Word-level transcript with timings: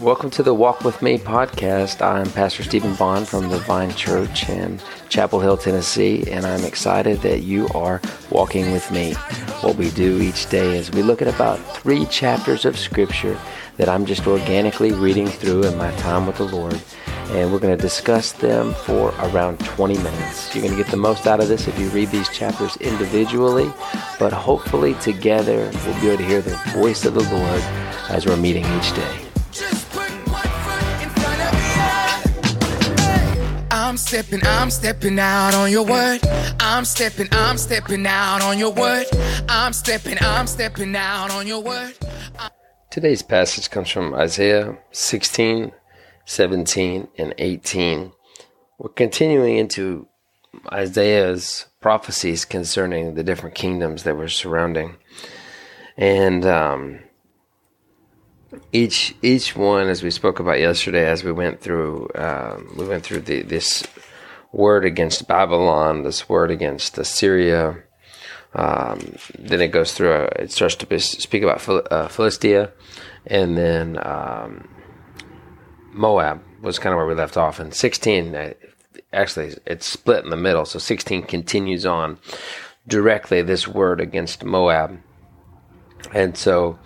Welcome 0.00 0.30
to 0.30 0.42
the 0.42 0.52
Walk 0.54 0.82
With 0.82 1.00
Me 1.02 1.18
podcast. 1.18 2.04
I'm 2.04 2.30
Pastor 2.30 2.62
Stephen 2.62 2.94
Bond 2.94 3.28
from 3.28 3.48
the 3.48 3.58
Vine 3.58 3.94
Church 3.94 4.48
in 4.48 4.80
Chapel 5.08 5.40
Hill, 5.40 5.56
Tennessee, 5.56 6.24
and 6.30 6.44
I'm 6.44 6.64
excited 6.64 7.20
that 7.20 7.42
you 7.42 7.68
are 7.74 8.00
walking 8.30 8.72
with 8.72 8.90
me. 8.90 9.14
What 9.60 9.76
we 9.76 9.90
do 9.90 10.20
each 10.20 10.48
day 10.50 10.76
is 10.76 10.90
we 10.90 11.02
look 11.02 11.22
at 11.22 11.28
about 11.28 11.58
three 11.76 12.04
chapters 12.06 12.64
of 12.64 12.78
Scripture 12.78 13.38
that 13.76 13.88
I'm 13.88 14.06
just 14.06 14.26
organically 14.26 14.92
reading 14.92 15.28
through 15.28 15.64
in 15.64 15.76
my 15.76 15.90
time 15.96 16.26
with 16.26 16.36
the 16.36 16.44
Lord 16.44 16.80
and 17.30 17.50
we're 17.50 17.58
going 17.58 17.74
to 17.74 17.80
discuss 17.80 18.32
them 18.32 18.74
for 18.74 19.14
around 19.20 19.58
20 19.60 19.96
minutes. 19.98 20.54
You're 20.54 20.64
going 20.64 20.76
to 20.76 20.82
get 20.82 20.90
the 20.90 20.98
most 20.98 21.26
out 21.26 21.40
of 21.40 21.48
this 21.48 21.66
if 21.66 21.78
you 21.78 21.88
read 21.90 22.10
these 22.10 22.28
chapters 22.28 22.76
individually, 22.78 23.72
but 24.18 24.32
hopefully 24.32 24.94
together 24.94 25.70
we'll 25.86 26.00
be 26.00 26.08
able 26.08 26.18
to 26.18 26.26
hear 26.26 26.42
the 26.42 26.56
voice 26.74 27.06
of 27.06 27.14
the 27.14 27.22
Lord 27.22 27.81
as 28.12 28.26
we're 28.26 28.36
meeting 28.36 28.64
each 28.76 28.94
day. 28.94 29.18
I'm 33.70 33.96
stepping, 33.96 34.40
I'm 34.44 34.70
stepping 34.70 35.18
out 35.18 35.54
on 35.54 35.70
your 35.70 35.84
word. 35.84 36.20
I'm 36.60 36.84
stepping, 36.84 37.28
I'm 37.32 37.58
stepping 37.58 38.06
out 38.06 38.42
on 38.42 38.58
your 38.58 38.72
word. 38.72 39.06
I'm 39.48 39.72
stepping, 39.72 40.16
I'm 40.20 40.46
stepping 40.46 40.94
out 40.94 41.30
on 41.30 41.46
your 41.46 41.62
word. 41.62 41.94
Today's 42.90 43.22
passage 43.22 43.70
comes 43.70 43.90
from 43.90 44.14
Isaiah 44.14 44.78
16 44.92 45.72
17 46.24 47.08
and 47.18 47.34
18. 47.38 48.12
We're 48.78 48.90
continuing 48.90 49.56
into 49.56 50.08
Isaiah's 50.72 51.66
prophecies 51.80 52.44
concerning 52.44 53.14
the 53.14 53.24
different 53.24 53.54
kingdoms 53.54 54.04
that 54.04 54.16
were 54.16 54.28
surrounding. 54.28 54.96
And 55.96 56.44
um, 56.46 57.00
each 58.72 59.14
each 59.22 59.56
one, 59.56 59.88
as 59.88 60.02
we 60.02 60.10
spoke 60.10 60.40
about 60.40 60.58
yesterday, 60.58 61.06
as 61.06 61.24
we 61.24 61.32
went 61.32 61.60
through, 61.60 62.08
um, 62.14 62.74
we 62.76 62.86
went 62.86 63.04
through 63.04 63.20
the, 63.20 63.42
this 63.42 63.84
word 64.52 64.84
against 64.84 65.26
Babylon, 65.26 66.02
this 66.02 66.28
word 66.28 66.50
against 66.50 66.98
Assyria. 66.98 67.82
Um, 68.54 69.16
then 69.38 69.62
it 69.62 69.68
goes 69.68 69.94
through. 69.94 70.12
A, 70.12 70.24
it 70.42 70.52
starts 70.52 70.74
to 70.76 71.00
speak 71.00 71.42
about 71.42 71.60
Phil, 71.60 71.82
uh, 71.90 72.08
Philistia, 72.08 72.72
and 73.26 73.56
then 73.56 73.98
um, 74.06 74.68
Moab 75.92 76.42
was 76.60 76.78
kind 76.78 76.92
of 76.92 76.98
where 76.98 77.06
we 77.06 77.14
left 77.14 77.36
off, 77.36 77.58
and 77.58 77.72
16 77.72 78.34
uh, 78.34 78.52
actually 79.12 79.54
it's 79.66 79.86
split 79.86 80.24
in 80.24 80.30
the 80.30 80.36
middle. 80.36 80.64
So 80.64 80.78
16 80.78 81.22
continues 81.24 81.86
on 81.86 82.18
directly 82.86 83.42
this 83.42 83.66
word 83.66 84.00
against 84.00 84.44
Moab, 84.44 85.00
and 86.12 86.36
so 86.36 86.78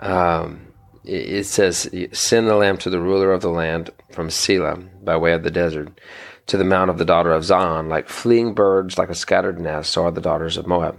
um, 0.00 0.67
it, 1.08 1.46
says, 1.46 1.90
"Send 2.12 2.48
the 2.48 2.54
lamb 2.54 2.76
to 2.78 2.90
the 2.90 3.00
ruler 3.00 3.32
of 3.32 3.40
the 3.40 3.50
land 3.50 3.90
from 4.10 4.28
Sela 4.28 4.88
by 5.04 5.16
way 5.16 5.32
of 5.32 5.42
the 5.42 5.50
desert." 5.50 5.98
To 6.46 6.56
the 6.56 6.64
mount 6.64 6.90
of 6.90 6.98
the 6.98 7.04
daughter 7.04 7.32
of 7.32 7.44
Zion, 7.44 7.88
like 7.88 8.08
fleeing 8.08 8.54
birds, 8.54 8.96
like 8.96 9.10
a 9.10 9.14
scattered 9.14 9.60
nest, 9.60 9.92
so 9.92 10.04
are 10.04 10.10
the 10.10 10.20
daughters 10.20 10.56
of 10.56 10.66
Moab. 10.66 10.98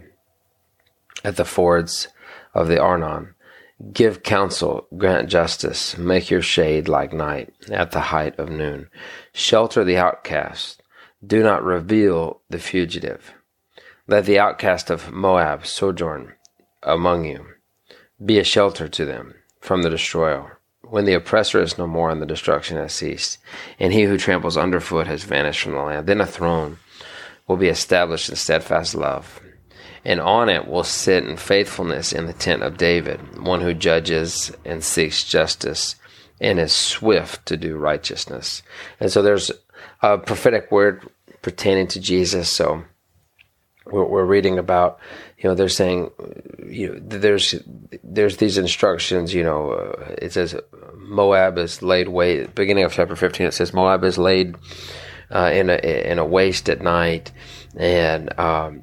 At 1.23 1.37
the 1.37 1.45
fords 1.45 2.07
of 2.53 2.67
the 2.67 2.80
Arnon, 2.80 3.33
Give 3.93 4.23
counsel, 4.23 4.87
grant 4.97 5.30
justice, 5.30 5.97
make 5.97 6.30
your 6.30 6.41
shade 6.41 6.89
like 6.89 7.13
night 7.13 7.53
at 7.71 7.91
the 7.91 8.02
height 8.02 8.37
of 8.37 8.49
noon. 8.49 8.89
Shelter 9.31 9.85
the 9.85 9.95
outcast, 9.95 10.83
do 11.25 11.41
not 11.41 11.63
reveal 11.63 12.41
the 12.49 12.59
fugitive. 12.59 13.33
Let 14.05 14.25
the 14.25 14.37
outcast 14.37 14.89
of 14.89 15.13
Moab 15.13 15.65
sojourn 15.65 16.33
among 16.83 17.23
you. 17.23 17.45
Be 18.23 18.37
a 18.37 18.43
shelter 18.43 18.89
to 18.89 19.05
them 19.05 19.35
from 19.59 19.81
the 19.81 19.89
destroyer. 19.89 20.59
When 20.81 21.05
the 21.05 21.13
oppressor 21.13 21.61
is 21.61 21.77
no 21.77 21.85
more 21.85 22.09
and 22.09 22.21
the 22.21 22.25
destruction 22.25 22.77
has 22.77 22.93
ceased, 22.93 23.38
and 23.79 23.93
he 23.93 24.03
who 24.03 24.17
tramples 24.17 24.57
underfoot 24.57 25.07
has 25.07 25.23
vanished 25.23 25.61
from 25.61 25.73
the 25.73 25.81
land, 25.81 26.07
then 26.07 26.21
a 26.21 26.25
throne 26.25 26.80
will 27.47 27.58
be 27.58 27.67
established 27.67 28.30
in 28.30 28.36
steadfast 28.36 28.95
love 28.95 29.42
and 30.05 30.19
on 30.19 30.49
it 30.49 30.67
will 30.67 30.83
sit 30.83 31.25
in 31.25 31.37
faithfulness 31.37 32.14
in 32.14 32.25
the 32.25 32.33
tent 32.33 32.64
of 32.64 32.77
David, 32.77 33.43
one 33.43 33.61
who 33.61 33.73
judges 33.73 34.52
and 34.65 34.83
seeks 34.83 35.23
justice 35.23 35.95
and 36.39 36.59
is 36.59 36.71
swift 36.71 37.45
to 37.48 37.58
do 37.58 37.75
righteousness. 37.75 38.64
And 38.99 39.11
so 39.11 39.21
there's 39.21 39.52
a 40.02 40.17
prophetic 40.17 40.71
word 40.71 41.08
pertaining 41.42 41.87
to 41.87 41.99
Jesus. 41.99 42.49
So 42.49 42.83
we're, 43.86 44.05
we're 44.05 44.25
reading 44.25 44.58
about, 44.58 44.99
you 45.39 45.48
know, 45.48 45.55
they're 45.55 45.70
saying, 45.70 46.11
you 46.67 46.89
know, 46.89 47.00
there's 47.00 47.55
there's 48.04 48.38
these 48.38 48.58
instructions. 48.58 49.33
You 49.33 49.44
know, 49.44 49.72
uh, 49.72 50.16
it 50.22 50.33
says 50.33 50.55
Moab 50.98 51.58
is 51.58 51.82
laid 51.82 52.10
waste. 52.10 52.54
Beginning 52.55 52.83
of 52.83 52.92
chapter 52.92 53.16
15, 53.16 53.48
it 53.48 53.54
says 53.54 53.73
Moab 53.73 54.04
is 54.04 54.17
laid 54.17 54.58
uh, 55.32 55.49
in 55.54 55.70
a 55.70 55.78
in 56.11 56.20
a 56.20 56.26
waste 56.26 56.70
at 56.70 56.82
night, 56.82 57.32
and 57.78 58.38
um, 58.38 58.82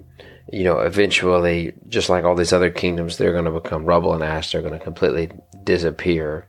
you 0.50 0.64
know, 0.64 0.78
eventually, 0.78 1.74
just 1.88 2.08
like 2.08 2.24
all 2.24 2.34
these 2.34 2.54
other 2.54 2.70
kingdoms, 2.70 3.18
they're 3.18 3.32
going 3.32 3.44
to 3.44 3.50
become 3.50 3.84
rubble 3.84 4.14
and 4.14 4.24
ash. 4.24 4.52
They're 4.52 4.62
going 4.62 4.78
to 4.78 4.84
completely 4.84 5.30
disappear. 5.64 6.48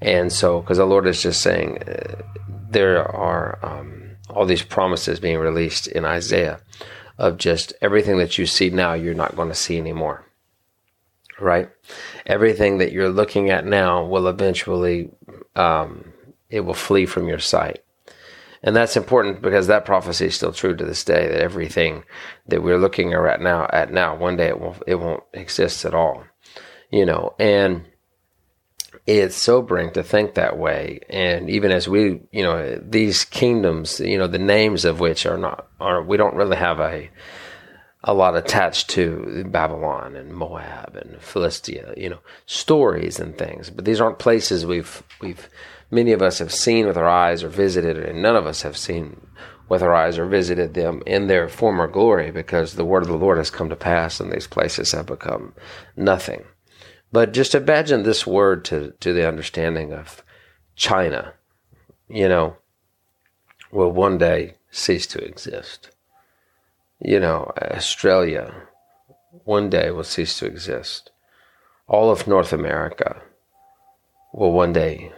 And 0.00 0.32
so, 0.32 0.60
because 0.60 0.78
the 0.78 0.84
Lord 0.84 1.06
is 1.06 1.22
just 1.22 1.42
saying, 1.42 1.78
uh, 1.84 2.22
there 2.70 3.06
are 3.08 3.60
um, 3.62 4.16
all 4.30 4.46
these 4.46 4.64
promises 4.64 5.20
being 5.20 5.38
released 5.38 5.86
in 5.86 6.04
Isaiah 6.04 6.60
of 7.18 7.38
just 7.38 7.72
everything 7.80 8.18
that 8.18 8.38
you 8.38 8.46
see 8.46 8.70
now, 8.70 8.94
you're 8.94 9.14
not 9.14 9.36
going 9.36 9.48
to 9.48 9.54
see 9.54 9.78
anymore. 9.78 10.24
Right? 11.40 11.68
Everything 12.26 12.78
that 12.78 12.92
you're 12.92 13.08
looking 13.08 13.50
at 13.50 13.66
now 13.66 14.04
will 14.04 14.28
eventually, 14.28 15.10
um, 15.56 16.12
it 16.48 16.60
will 16.60 16.74
flee 16.74 17.06
from 17.06 17.28
your 17.28 17.40
sight. 17.40 17.84
And 18.62 18.74
that's 18.74 18.96
important 18.96 19.42
because 19.42 19.66
that 19.66 19.84
prophecy 19.84 20.26
is 20.26 20.34
still 20.34 20.52
true 20.52 20.74
to 20.74 20.84
this 20.84 21.04
day 21.04 21.28
that 21.28 21.42
everything 21.42 22.04
that 22.48 22.62
we're 22.62 22.78
looking 22.78 23.12
at 23.12 23.40
now 23.42 23.68
at 23.70 23.92
now 23.92 24.16
one 24.16 24.36
day 24.36 24.48
it 24.48 24.58
won't 24.58 24.82
it 24.86 24.94
won't 24.94 25.22
exist 25.34 25.84
at 25.84 25.94
all. 25.94 26.24
You 26.90 27.04
know, 27.04 27.34
and 27.38 27.84
it's 29.06 29.36
sobering 29.36 29.92
to 29.92 30.02
think 30.02 30.34
that 30.34 30.58
way. 30.58 31.00
And 31.10 31.50
even 31.50 31.70
as 31.70 31.86
we, 31.88 32.22
you 32.32 32.42
know, 32.42 32.80
these 32.82 33.24
kingdoms, 33.24 34.00
you 34.00 34.16
know, 34.16 34.26
the 34.26 34.38
names 34.38 34.84
of 34.84 35.00
which 35.00 35.26
are 35.26 35.36
not 35.36 35.68
are 35.80 36.02
we 36.02 36.16
don't 36.16 36.36
really 36.36 36.56
have 36.56 36.80
a 36.80 37.10
a 38.06 38.14
lot 38.14 38.36
attached 38.36 38.90
to 38.90 39.44
Babylon 39.48 40.14
and 40.14 40.34
Moab 40.34 40.94
and 40.96 41.20
Philistia, 41.20 41.94
you 41.96 42.10
know, 42.10 42.20
stories 42.44 43.18
and 43.18 43.36
things. 43.36 43.70
But 43.70 43.84
these 43.84 44.00
aren't 44.00 44.18
places 44.18 44.64
we've 44.66 45.02
we've 45.20 45.48
many 45.90 46.12
of 46.12 46.22
us 46.22 46.38
have 46.38 46.52
seen 46.52 46.86
with 46.86 46.96
our 46.96 47.08
eyes 47.08 47.42
or 47.42 47.48
visited, 47.48 47.98
and 47.98 48.22
none 48.22 48.36
of 48.36 48.46
us 48.46 48.62
have 48.62 48.76
seen 48.76 49.26
with 49.68 49.82
our 49.82 49.94
eyes 49.94 50.18
or 50.18 50.26
visited 50.26 50.74
them 50.74 51.02
in 51.06 51.26
their 51.26 51.48
former 51.48 51.88
glory 51.88 52.30
because 52.30 52.74
the 52.74 52.84
word 52.84 53.02
of 53.02 53.08
the 53.08 53.16
Lord 53.16 53.38
has 53.38 53.50
come 53.50 53.70
to 53.70 53.76
pass 53.76 54.20
and 54.20 54.30
these 54.30 54.46
places 54.46 54.92
have 54.92 55.06
become 55.06 55.54
nothing. 55.96 56.44
But 57.14 57.32
just 57.32 57.54
imagine 57.54 58.02
this 58.02 58.26
word 58.26 58.64
to, 58.64 58.92
to 58.98 59.12
the 59.12 59.28
understanding 59.28 59.92
of 59.92 60.24
China, 60.74 61.34
you 62.08 62.28
know, 62.28 62.56
will 63.70 63.92
one 63.92 64.18
day 64.18 64.54
cease 64.72 65.06
to 65.06 65.24
exist. 65.24 65.92
You 66.98 67.20
know, 67.20 67.52
Australia 67.62 68.52
one 69.44 69.70
day 69.70 69.92
will 69.92 70.02
cease 70.02 70.40
to 70.40 70.46
exist. 70.46 71.12
All 71.86 72.10
of 72.10 72.26
North 72.26 72.52
America 72.52 73.22
will 74.32 74.50
one 74.50 74.72
day 74.72 75.12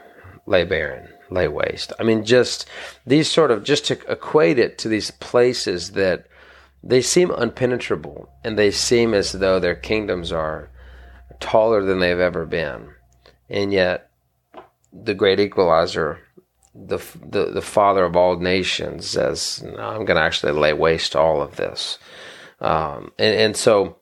lay 0.44 0.64
barren, 0.64 1.08
lay 1.30 1.48
waste. 1.48 1.94
I 1.98 2.02
mean, 2.02 2.26
just 2.26 2.68
these 3.06 3.30
sort 3.30 3.50
of, 3.50 3.64
just 3.64 3.86
to 3.86 3.98
equate 4.12 4.58
it 4.58 4.76
to 4.80 4.88
these 4.88 5.12
places 5.12 5.92
that 5.92 6.26
they 6.82 7.00
seem 7.00 7.30
unpenetrable 7.30 8.28
and 8.44 8.58
they 8.58 8.70
seem 8.70 9.14
as 9.14 9.32
though 9.32 9.58
their 9.58 9.74
kingdoms 9.74 10.30
are 10.30 10.70
taller 11.40 11.82
than 11.82 12.00
they've 12.00 12.18
ever 12.18 12.46
been. 12.46 12.90
And 13.48 13.72
yet, 13.72 14.10
the 14.92 15.14
great 15.14 15.40
equalizer, 15.40 16.20
the, 16.74 16.98
the, 17.24 17.50
the 17.52 17.62
father 17.62 18.04
of 18.04 18.16
all 18.16 18.38
nations, 18.38 19.08
says, 19.08 19.62
no, 19.62 19.76
I'm 19.76 20.04
going 20.04 20.16
to 20.16 20.22
actually 20.22 20.52
lay 20.52 20.72
waste 20.72 21.12
to 21.12 21.20
all 21.20 21.42
of 21.42 21.56
this. 21.56 21.98
Um, 22.60 23.12
and, 23.18 23.34
and 23.34 23.56
so, 23.56 23.98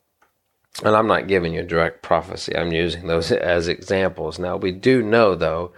and 0.83 0.95
I'm 0.95 1.07
not 1.07 1.29
giving 1.29 1.55
you 1.55 1.63
direct 1.63 2.03
prophecy, 2.03 2.57
I'm 2.57 2.73
using 2.73 3.07
those 3.07 3.31
as 3.33 3.69
examples. 3.69 4.39
Now, 4.39 4.57
we 4.57 4.73
do 4.73 5.03
know, 5.03 5.35
though, 5.35 5.73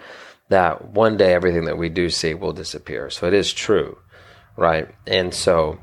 that 0.48 0.90
one 0.90 1.16
day 1.16 1.34
everything 1.34 1.64
that 1.64 1.78
we 1.78 1.88
do 1.88 2.08
see 2.08 2.34
will 2.34 2.52
disappear. 2.52 3.10
So 3.10 3.26
it 3.26 3.34
is 3.34 3.52
true, 3.52 3.98
right? 4.56 4.88
And 5.06 5.34
so, 5.34 5.78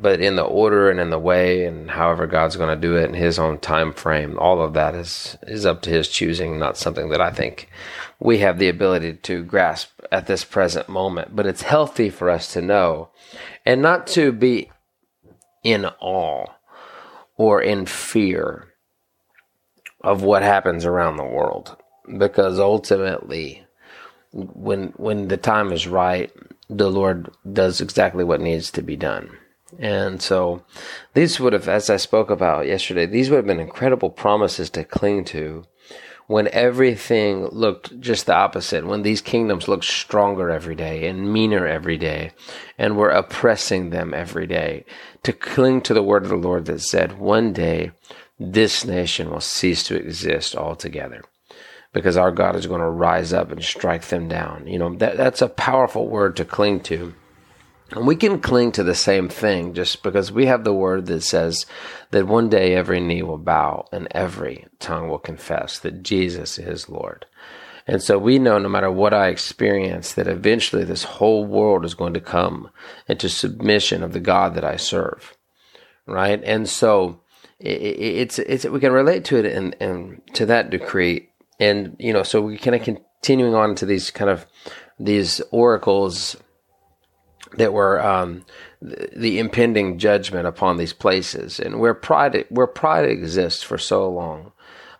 but 0.00 0.20
in 0.20 0.36
the 0.36 0.42
order 0.42 0.90
and 0.90 1.00
in 1.00 1.10
the 1.10 1.18
way 1.18 1.64
and 1.64 1.90
however 1.90 2.26
God's 2.26 2.56
going 2.56 2.74
to 2.74 2.80
do 2.80 2.96
it 2.96 3.08
in 3.08 3.14
His 3.14 3.38
own 3.38 3.58
time 3.58 3.92
frame, 3.92 4.38
all 4.38 4.62
of 4.62 4.74
that 4.74 4.94
is 4.94 5.36
is 5.42 5.66
up 5.66 5.82
to 5.82 5.90
His 5.90 6.08
choosing. 6.08 6.58
Not 6.58 6.76
something 6.76 7.08
that 7.10 7.20
I 7.20 7.30
think 7.30 7.68
we 8.18 8.38
have 8.38 8.58
the 8.58 8.68
ability 8.68 9.14
to 9.14 9.42
grasp 9.42 9.90
at 10.10 10.26
this 10.26 10.44
present 10.44 10.88
moment. 10.88 11.34
But 11.34 11.46
it's 11.46 11.62
healthy 11.62 12.10
for 12.10 12.30
us 12.30 12.52
to 12.52 12.62
know, 12.62 13.10
and 13.64 13.82
not 13.82 14.06
to 14.08 14.32
be 14.32 14.70
in 15.62 15.86
awe 16.00 16.46
or 17.36 17.60
in 17.60 17.86
fear 17.86 18.68
of 20.02 20.22
what 20.22 20.42
happens 20.42 20.84
around 20.84 21.16
the 21.16 21.24
world 21.24 21.76
because 22.18 22.58
ultimately, 22.58 23.64
when 24.32 24.88
when 24.96 25.28
the 25.28 25.36
time 25.36 25.72
is 25.72 25.86
right, 25.86 26.30
the 26.68 26.90
Lord 26.90 27.30
does 27.50 27.80
exactly 27.80 28.24
what 28.24 28.40
needs 28.40 28.70
to 28.72 28.82
be 28.82 28.96
done. 28.96 29.30
And 29.78 30.22
so 30.22 30.64
these 31.14 31.40
would 31.40 31.52
have, 31.52 31.68
as 31.68 31.90
I 31.90 31.96
spoke 31.96 32.30
about 32.30 32.66
yesterday, 32.66 33.06
these 33.06 33.30
would 33.30 33.36
have 33.36 33.46
been 33.46 33.60
incredible 33.60 34.10
promises 34.10 34.70
to 34.70 34.84
cling 34.84 35.24
to 35.26 35.64
when 36.26 36.48
everything 36.48 37.46
looked 37.48 38.00
just 38.00 38.26
the 38.26 38.34
opposite, 38.34 38.86
when 38.86 39.02
these 39.02 39.20
kingdoms 39.20 39.68
looked 39.68 39.84
stronger 39.84 40.48
every 40.48 40.74
day 40.74 41.06
and 41.06 41.32
meaner 41.32 41.66
every 41.66 41.98
day, 41.98 42.32
and 42.78 42.96
were 42.96 43.10
oppressing 43.10 43.90
them 43.90 44.14
every 44.14 44.46
day, 44.46 44.84
to 45.22 45.32
cling 45.32 45.82
to 45.82 45.92
the 45.92 46.02
word 46.02 46.22
of 46.22 46.30
the 46.30 46.36
Lord 46.36 46.64
that 46.64 46.80
said, 46.80 47.18
one 47.18 47.52
day 47.52 47.92
this 48.38 48.84
nation 48.84 49.30
will 49.30 49.40
cease 49.40 49.82
to 49.84 49.96
exist 49.96 50.56
altogether 50.56 51.22
because 51.92 52.16
our 52.16 52.32
God 52.32 52.56
is 52.56 52.66
going 52.66 52.80
to 52.80 52.88
rise 52.88 53.32
up 53.32 53.52
and 53.52 53.62
strike 53.62 54.06
them 54.06 54.26
down. 54.26 54.66
You 54.66 54.78
know, 54.78 54.94
that, 54.96 55.16
that's 55.16 55.42
a 55.42 55.48
powerful 55.48 56.08
word 56.08 56.36
to 56.36 56.44
cling 56.44 56.80
to. 56.80 57.14
And 57.90 58.06
we 58.06 58.16
can 58.16 58.40
cling 58.40 58.72
to 58.72 58.82
the 58.82 58.94
same 58.94 59.28
thing 59.28 59.74
just 59.74 60.02
because 60.02 60.32
we 60.32 60.46
have 60.46 60.64
the 60.64 60.72
word 60.72 61.06
that 61.06 61.22
says 61.22 61.66
that 62.10 62.26
one 62.26 62.48
day 62.48 62.74
every 62.74 63.00
knee 63.00 63.22
will 63.22 63.38
bow 63.38 63.86
and 63.92 64.08
every 64.10 64.66
tongue 64.78 65.08
will 65.08 65.18
confess 65.18 65.78
that 65.80 66.02
Jesus 66.02 66.58
is 66.58 66.88
Lord. 66.88 67.26
And 67.86 68.02
so 68.02 68.18
we 68.18 68.38
know 68.38 68.58
no 68.58 68.70
matter 68.70 68.90
what 68.90 69.12
I 69.12 69.28
experience, 69.28 70.14
that 70.14 70.26
eventually 70.26 70.84
this 70.84 71.04
whole 71.04 71.44
world 71.44 71.84
is 71.84 71.94
going 71.94 72.14
to 72.14 72.20
come 72.20 72.70
into 73.06 73.28
submission 73.28 74.02
of 74.02 74.14
the 74.14 74.20
God 74.20 74.54
that 74.54 74.64
I 74.64 74.76
serve. 74.76 75.36
Right? 76.06 76.42
And 76.42 76.68
so 76.68 77.20
it's, 77.60 78.38
it's, 78.38 78.64
we 78.64 78.80
can 78.80 78.92
relate 78.92 79.24
to 79.26 79.36
it 79.36 79.46
and, 79.46 79.76
and 79.80 80.22
to 80.34 80.46
that 80.46 80.70
decree. 80.70 81.28
And, 81.60 81.96
you 81.98 82.12
know, 82.12 82.22
so 82.22 82.40
we 82.40 82.56
kind 82.56 82.74
of 82.74 82.82
continuing 82.82 83.54
on 83.54 83.74
to 83.76 83.86
these 83.86 84.10
kind 84.10 84.30
of, 84.30 84.46
these 84.98 85.40
oracles 85.50 86.36
that 87.56 87.72
were 87.72 88.04
um, 88.04 88.44
the, 88.80 89.08
the 89.16 89.38
impending 89.38 89.98
judgment 89.98 90.46
upon 90.46 90.76
these 90.76 90.92
places, 90.92 91.60
and 91.60 91.80
where 91.80 91.94
pride 91.94 92.44
where 92.48 92.66
pride 92.66 93.08
exists 93.08 93.62
for 93.62 93.78
so 93.78 94.08
long, 94.08 94.52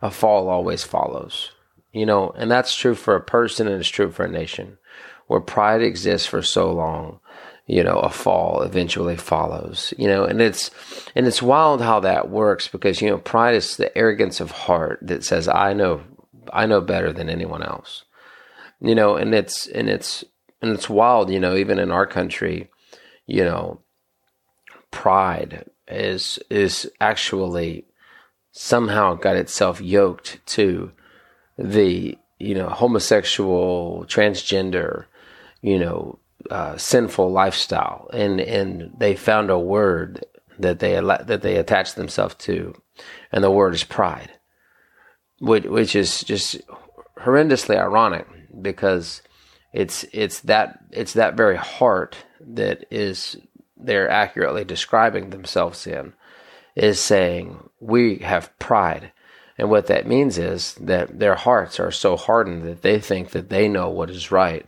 a 0.02 0.10
fall 0.10 0.48
always 0.48 0.84
follows. 0.84 1.50
You 1.92 2.06
know, 2.06 2.30
and 2.30 2.50
that's 2.50 2.74
true 2.74 2.94
for 2.94 3.14
a 3.14 3.22
person, 3.22 3.68
and 3.68 3.78
it's 3.78 3.88
true 3.88 4.10
for 4.10 4.24
a 4.24 4.30
nation. 4.30 4.78
Where 5.26 5.40
pride 5.40 5.80
exists 5.80 6.26
for 6.26 6.42
so 6.42 6.72
long, 6.72 7.20
you 7.66 7.82
know, 7.82 7.96
a 7.96 8.10
fall 8.10 8.62
eventually 8.62 9.16
follows. 9.16 9.94
You 9.96 10.08
know, 10.08 10.24
and 10.24 10.40
it's 10.40 10.70
and 11.14 11.26
it's 11.26 11.42
wild 11.42 11.80
how 11.80 12.00
that 12.00 12.30
works 12.30 12.68
because 12.68 13.00
you 13.00 13.08
know 13.08 13.18
pride 13.18 13.54
is 13.54 13.76
the 13.76 13.96
arrogance 13.96 14.40
of 14.40 14.50
heart 14.50 14.98
that 15.02 15.24
says 15.24 15.48
I 15.48 15.72
know 15.72 16.02
I 16.52 16.66
know 16.66 16.80
better 16.80 17.12
than 17.12 17.30
anyone 17.30 17.62
else. 17.62 18.04
You 18.80 18.94
know, 18.94 19.16
and 19.16 19.34
it's 19.34 19.66
and 19.68 19.88
it's 19.88 20.24
and 20.64 20.74
it's 20.74 20.88
wild, 20.88 21.30
you 21.30 21.38
know, 21.38 21.54
even 21.56 21.78
in 21.78 21.90
our 21.90 22.06
country, 22.06 22.70
you 23.26 23.44
know, 23.44 23.80
pride 24.90 25.68
is 25.86 26.38
is 26.48 26.90
actually 27.00 27.84
somehow 28.52 29.14
got 29.14 29.36
itself 29.36 29.80
yoked 29.80 30.40
to 30.46 30.90
the 31.58 32.16
you 32.38 32.54
know 32.54 32.68
homosexual, 32.68 34.06
transgender, 34.08 35.04
you 35.60 35.78
know, 35.78 36.18
uh, 36.50 36.76
sinful 36.78 37.30
lifestyle, 37.30 38.08
and 38.14 38.40
and 38.40 38.90
they 38.96 39.14
found 39.14 39.50
a 39.50 39.58
word 39.58 40.24
that 40.58 40.78
they 40.78 40.94
that 40.94 41.42
they 41.42 41.56
attach 41.56 41.94
themselves 41.94 42.36
to, 42.36 42.74
and 43.30 43.44
the 43.44 43.50
word 43.50 43.74
is 43.74 43.84
pride, 43.84 44.30
which 45.40 45.64
which 45.64 45.94
is 45.94 46.20
just 46.20 46.58
horrendously 47.18 47.76
ironic 47.76 48.26
because 48.62 49.20
it's 49.74 50.04
it's 50.12 50.38
that 50.40 50.78
it's 50.92 51.14
that 51.14 51.36
very 51.36 51.56
heart 51.56 52.16
that 52.40 52.86
is 52.92 53.36
they're 53.76 54.08
accurately 54.08 54.64
describing 54.64 55.30
themselves 55.30 55.84
in 55.86 56.12
is 56.76 57.00
saying 57.00 57.68
we 57.80 58.18
have 58.18 58.56
pride. 58.60 59.10
And 59.58 59.70
what 59.70 59.88
that 59.88 60.06
means 60.06 60.38
is 60.38 60.74
that 60.74 61.18
their 61.18 61.34
hearts 61.34 61.80
are 61.80 61.90
so 61.90 62.16
hardened 62.16 62.62
that 62.62 62.82
they 62.82 63.00
think 63.00 63.30
that 63.30 63.50
they 63.50 63.68
know 63.68 63.90
what 63.90 64.10
is 64.10 64.30
right 64.30 64.64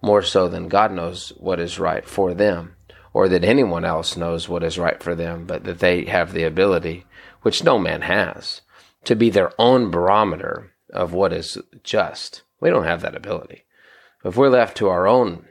more 0.00 0.22
so 0.22 0.48
than 0.48 0.68
God 0.68 0.92
knows 0.92 1.30
what 1.36 1.58
is 1.58 1.80
right 1.80 2.04
for 2.04 2.32
them 2.32 2.76
or 3.12 3.28
that 3.28 3.44
anyone 3.44 3.84
else 3.84 4.16
knows 4.16 4.48
what 4.48 4.62
is 4.62 4.78
right 4.78 5.02
for 5.02 5.16
them 5.16 5.46
but 5.46 5.64
that 5.64 5.80
they 5.80 6.04
have 6.04 6.32
the 6.32 6.44
ability 6.44 7.06
which 7.42 7.64
no 7.64 7.76
man 7.78 8.02
has 8.02 8.60
to 9.04 9.16
be 9.16 9.30
their 9.30 9.50
own 9.58 9.90
barometer 9.90 10.72
of 10.90 11.12
what 11.12 11.32
is 11.32 11.58
just. 11.82 12.42
We 12.60 12.70
don't 12.70 12.84
have 12.84 13.02
that 13.02 13.16
ability 13.16 13.63
if 14.24 14.36
we're 14.36 14.48
left 14.48 14.76
to 14.78 14.88
our 14.88 15.06
own 15.06 15.46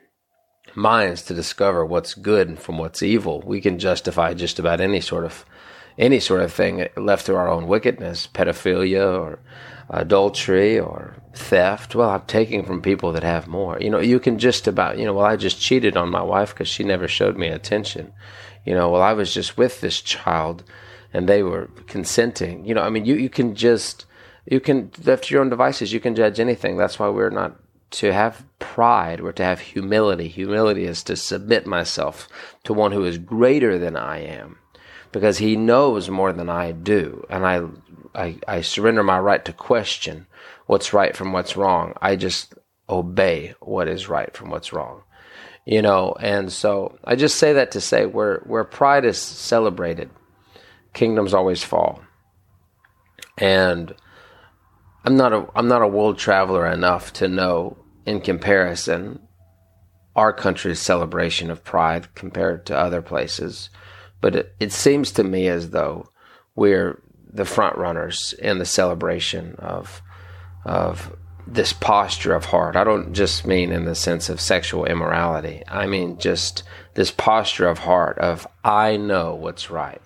minds 0.75 1.21
to 1.23 1.33
discover 1.33 1.85
what's 1.85 2.15
good 2.15 2.59
from 2.59 2.77
what's 2.77 3.03
evil, 3.03 3.41
we 3.41 3.61
can 3.61 3.77
justify 3.79 4.33
just 4.33 4.59
about 4.59 4.81
any 4.81 4.99
sort 4.99 5.25
of 5.25 5.45
any 5.97 6.19
sort 6.19 6.41
of 6.41 6.51
thing 6.51 6.87
left 6.97 7.27
to 7.27 7.35
our 7.35 7.47
own 7.47 7.67
wickedness, 7.67 8.27
pedophilia 8.33 9.19
or 9.19 9.39
adultery 9.89 10.79
or 10.79 11.15
theft. 11.35 11.93
Well, 11.93 12.09
I'm 12.09 12.25
taking 12.25 12.65
from 12.65 12.81
people 12.81 13.11
that 13.13 13.23
have 13.23 13.47
more. 13.47 13.77
You 13.79 13.91
know, 13.91 13.99
you 13.99 14.19
can 14.19 14.39
just 14.39 14.67
about, 14.67 14.97
you 14.97 15.05
know, 15.05 15.13
well, 15.13 15.25
I 15.25 15.35
just 15.35 15.61
cheated 15.61 15.95
on 15.95 16.09
my 16.09 16.23
wife 16.23 16.53
because 16.53 16.67
she 16.67 16.83
never 16.83 17.07
showed 17.07 17.37
me 17.37 17.47
attention. 17.47 18.11
You 18.65 18.73
know, 18.73 18.89
well, 18.89 19.03
I 19.03 19.13
was 19.13 19.33
just 19.33 19.55
with 19.55 19.81
this 19.81 20.01
child 20.01 20.63
and 21.13 21.29
they 21.29 21.43
were 21.43 21.69
consenting. 21.87 22.65
You 22.65 22.73
know, 22.73 22.81
I 22.81 22.89
mean, 22.89 23.05
you, 23.05 23.15
you 23.15 23.29
can 23.29 23.53
just, 23.53 24.05
you 24.45 24.59
can, 24.59 24.91
left 25.03 25.25
to 25.25 25.33
your 25.33 25.43
own 25.43 25.49
devices, 25.49 25.93
you 25.93 25.99
can 25.99 26.15
judge 26.15 26.39
anything. 26.39 26.75
That's 26.75 26.97
why 26.97 27.09
we're 27.09 27.29
not 27.29 27.55
to 27.93 28.11
have 28.11 28.43
pride 28.57 29.21
or 29.21 29.31
to 29.31 29.43
have 29.43 29.59
humility. 29.59 30.27
Humility 30.27 30.85
is 30.85 31.03
to 31.03 31.15
submit 31.15 31.67
myself 31.67 32.27
to 32.63 32.73
one 32.73 32.91
who 32.91 33.05
is 33.05 33.19
greater 33.19 33.77
than 33.77 33.95
I 33.95 34.19
am 34.19 34.57
because 35.11 35.37
he 35.37 35.55
knows 35.55 36.09
more 36.09 36.33
than 36.33 36.49
I 36.49 36.71
do. 36.71 37.23
And 37.29 37.45
I, 37.45 37.61
I, 38.15 38.39
I 38.47 38.61
surrender 38.61 39.03
my 39.03 39.19
right 39.19 39.45
to 39.45 39.53
question 39.53 40.25
what's 40.65 40.91
right 40.91 41.15
from 41.15 41.33
what's 41.33 41.55
wrong. 41.55 41.93
I 42.01 42.15
just 42.15 42.55
obey 42.89 43.53
what 43.59 43.87
is 43.87 44.09
right 44.09 44.35
from 44.35 44.49
what's 44.49 44.73
wrong. 44.73 45.03
You 45.65 45.83
know, 45.83 46.15
and 46.19 46.51
so 46.51 46.97
I 47.03 47.15
just 47.15 47.37
say 47.37 47.53
that 47.53 47.71
to 47.71 47.81
say 47.81 48.07
where, 48.07 48.39
where 48.47 48.63
pride 48.63 49.05
is 49.05 49.19
celebrated, 49.19 50.09
kingdoms 50.93 51.33
always 51.33 51.63
fall. 51.63 52.01
And 53.37 53.93
I'm 55.03 55.17
not 55.17 55.33
a 55.33 55.47
I'm 55.55 55.67
not 55.67 55.81
a 55.81 55.87
world 55.87 56.17
traveler 56.17 56.65
enough 56.65 57.13
to 57.13 57.27
know 57.27 57.77
in 58.05 58.21
comparison, 58.21 59.19
our 60.15 60.31
country's 60.33 60.79
celebration 60.79 61.49
of 61.49 61.63
pride 61.63 62.13
compared 62.15 62.65
to 62.67 62.77
other 62.77 63.01
places. 63.01 63.69
But 64.21 64.35
it, 64.35 64.55
it 64.59 64.71
seems 64.71 65.11
to 65.13 65.23
me 65.23 65.47
as 65.47 65.71
though 65.71 66.09
we're 66.55 67.01
the 67.31 67.45
front 67.45 67.77
runners 67.77 68.33
in 68.39 68.59
the 68.59 68.65
celebration 68.65 69.55
of 69.59 70.01
of 70.65 71.15
this 71.45 71.73
posture 71.73 72.33
of 72.33 72.45
heart. 72.45 72.77
I 72.77 72.85
don't 72.85 73.11
just 73.11 73.45
mean 73.45 73.73
in 73.73 73.83
the 73.83 73.95
sense 73.95 74.29
of 74.29 74.39
sexual 74.39 74.85
immorality. 74.85 75.63
I 75.67 75.87
mean 75.87 76.17
just 76.17 76.63
this 76.93 77.11
posture 77.11 77.67
of 77.67 77.79
heart 77.79 78.17
of 78.19 78.47
I 78.63 78.95
know 78.95 79.35
what's 79.35 79.69
right. 79.69 80.01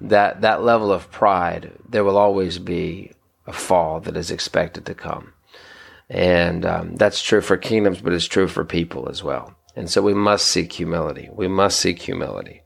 That 0.00 0.40
that 0.40 0.62
level 0.62 0.90
of 0.90 1.10
pride, 1.10 1.72
there 1.86 2.04
will 2.04 2.16
always 2.16 2.58
be 2.58 3.12
a 3.46 3.52
fall 3.52 4.00
that 4.00 4.16
is 4.16 4.30
expected 4.30 4.86
to 4.86 4.94
come. 4.94 5.32
And 6.08 6.64
um, 6.66 6.96
that's 6.96 7.22
true 7.22 7.40
for 7.40 7.56
kingdoms, 7.56 8.00
but 8.00 8.12
it's 8.12 8.26
true 8.26 8.48
for 8.48 8.64
people 8.64 9.08
as 9.08 9.22
well. 9.22 9.54
And 9.74 9.88
so 9.88 10.02
we 10.02 10.14
must 10.14 10.46
seek 10.46 10.72
humility. 10.72 11.28
We 11.32 11.48
must 11.48 11.80
seek 11.80 12.00
humility. 12.02 12.62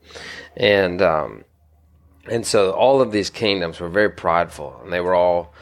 And, 0.55 1.01
um, 1.01 1.45
and 2.29 2.45
so 2.45 2.71
all 2.71 3.01
of 3.01 3.11
these 3.11 3.29
kingdoms 3.29 3.79
were 3.79 3.89
very 3.89 4.09
prideful 4.09 4.81
and 4.83 4.91
they 4.91 4.99
were 4.99 5.15
all 5.15 5.53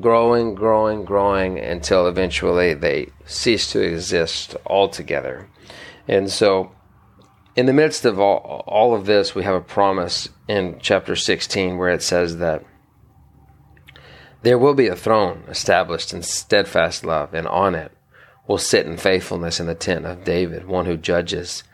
growing, 0.00 0.54
growing, 0.54 1.04
growing 1.04 1.58
until 1.58 2.06
eventually 2.06 2.74
they 2.74 3.10
ceased 3.26 3.72
to 3.72 3.80
exist 3.80 4.56
altogether. 4.66 5.48
And 6.06 6.30
so 6.30 6.72
in 7.56 7.66
the 7.66 7.72
midst 7.72 8.04
of 8.04 8.18
all, 8.18 8.64
all 8.66 8.94
of 8.94 9.06
this, 9.06 9.34
we 9.34 9.44
have 9.44 9.54
a 9.54 9.60
promise 9.60 10.28
in 10.46 10.78
chapter 10.80 11.16
16 11.16 11.76
where 11.76 11.90
it 11.90 12.02
says 12.02 12.38
that 12.38 12.64
there 14.42 14.58
will 14.58 14.74
be 14.74 14.86
a 14.86 14.96
throne 14.96 15.44
established 15.48 16.12
in 16.12 16.22
steadfast 16.22 17.04
love, 17.04 17.34
and 17.34 17.46
on 17.48 17.74
it 17.74 17.92
will 18.46 18.58
sit 18.58 18.86
in 18.86 18.96
faithfulness 18.96 19.60
in 19.60 19.66
the 19.66 19.74
tent 19.74 20.06
of 20.06 20.24
David, 20.24 20.66
one 20.66 20.86
who 20.86 20.96
judges 20.96 21.64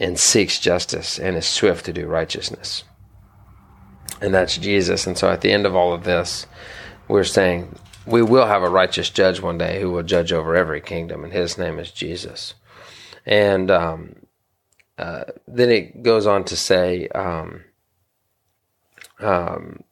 and 0.00 0.18
seeks 0.18 0.58
justice 0.58 1.18
and 1.18 1.36
is 1.36 1.46
swift 1.46 1.84
to 1.86 1.92
do 1.92 2.06
righteousness. 2.06 2.84
And 4.20 4.34
that's 4.34 4.56
Jesus. 4.56 5.06
And 5.06 5.16
so 5.16 5.30
at 5.30 5.42
the 5.42 5.52
end 5.52 5.66
of 5.66 5.76
all 5.76 5.92
of 5.92 6.04
this, 6.04 6.46
we're 7.06 7.24
saying 7.24 7.78
we 8.06 8.22
will 8.22 8.46
have 8.46 8.62
a 8.62 8.68
righteous 8.68 9.10
judge 9.10 9.40
one 9.40 9.58
day 9.58 9.80
who 9.80 9.90
will 9.90 10.02
judge 10.02 10.32
over 10.32 10.56
every 10.56 10.80
kingdom, 10.80 11.24
and 11.24 11.32
his 11.32 11.58
name 11.58 11.78
is 11.78 11.90
Jesus. 11.90 12.54
And 13.26 13.70
um, 13.70 14.16
uh, 14.96 15.24
then 15.46 15.70
it 15.70 16.02
goes 16.02 16.26
on 16.26 16.44
to 16.44 16.56
say, 16.56 17.08
um, 17.08 17.64
um, 19.20 19.84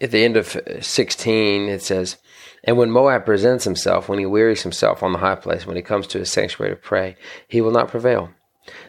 at 0.00 0.10
the 0.10 0.24
end 0.24 0.36
of 0.36 0.56
16, 0.80 1.68
it 1.68 1.82
says, 1.82 2.16
And 2.64 2.76
when 2.76 2.90
Moab 2.90 3.24
presents 3.24 3.64
himself, 3.64 4.08
when 4.08 4.18
he 4.18 4.26
wearies 4.26 4.62
himself 4.62 5.02
on 5.02 5.12
the 5.12 5.18
high 5.18 5.36
place, 5.36 5.66
when 5.66 5.76
he 5.76 5.82
comes 5.82 6.06
to 6.08 6.18
his 6.18 6.30
sanctuary 6.30 6.74
to 6.74 6.76
pray, 6.76 7.16
he 7.46 7.60
will 7.60 7.72
not 7.72 7.88
prevail. 7.88 8.30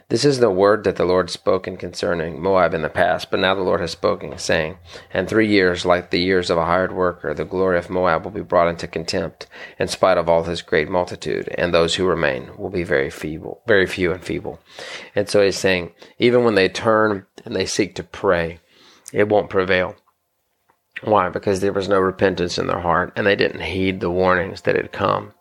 This 0.10 0.25
is 0.25 0.39
the 0.39 0.51
word 0.51 0.84
that 0.84 0.98
the 0.98 1.06
Lord 1.06 1.30
spoken 1.30 1.77
concerning 1.77 2.41
Moab 2.41 2.74
in 2.74 2.82
the 2.82 2.89
past, 2.89 3.32
but 3.32 3.39
now 3.39 3.56
the 3.56 3.62
Lord 3.62 3.80
has 3.80 3.91
spoken, 3.91 4.38
saying, 4.38 4.77
And 5.13 5.27
three 5.27 5.48
years, 5.48 5.86
like 5.86 6.10
the 6.10 6.20
years 6.20 6.50
of 6.50 6.58
a 6.58 6.65
hired 6.65 6.91
worker, 6.91 7.34
the 7.34 7.46
glory 7.46 7.77
of 7.77 7.89
Moab 7.89 8.24
will 8.24 8.32
be 8.32 8.41
brought 8.41 8.68
into 8.68 8.88
contempt, 8.88 9.48
in 9.80 9.88
spite 9.88 10.18
of 10.18 10.27
all 10.27 10.44
his 10.44 10.62
great 10.62 10.89
multitude, 10.89 11.48
and 11.58 11.74
those 11.74 11.96
who 11.96 12.06
remain 12.06 12.51
will 12.58 12.70
be 12.70 12.84
very 12.84 13.10
feeble, 13.10 13.62
very 13.65 13.88
few 13.88 14.12
and 14.12 14.24
feeble. 14.24 14.60
And 15.15 15.30
so 15.30 15.44
he's 15.44 15.58
saying, 15.58 15.94
even 16.20 16.44
when 16.44 16.56
they 16.56 16.70
turn 16.70 17.25
and 17.46 17.56
they 17.56 17.65
seek 17.65 17.96
to 17.96 18.03
pray, 18.03 18.60
it 19.13 19.30
won't 19.30 19.50
prevail. 19.50 19.96
Why? 21.03 21.29
Because 21.29 21.60
there 21.60 21.74
was 21.74 21.89
no 21.89 22.00
repentance 22.00 22.58
in 22.58 22.67
their 22.67 22.79
heart, 22.79 23.13
and 23.15 23.25
they 23.25 23.36
didn't 23.36 23.62
heed 23.62 24.00
the 24.00 24.12
warnings 24.12 24.62
that 24.62 24.75
had 24.75 24.91
come. 24.91 25.34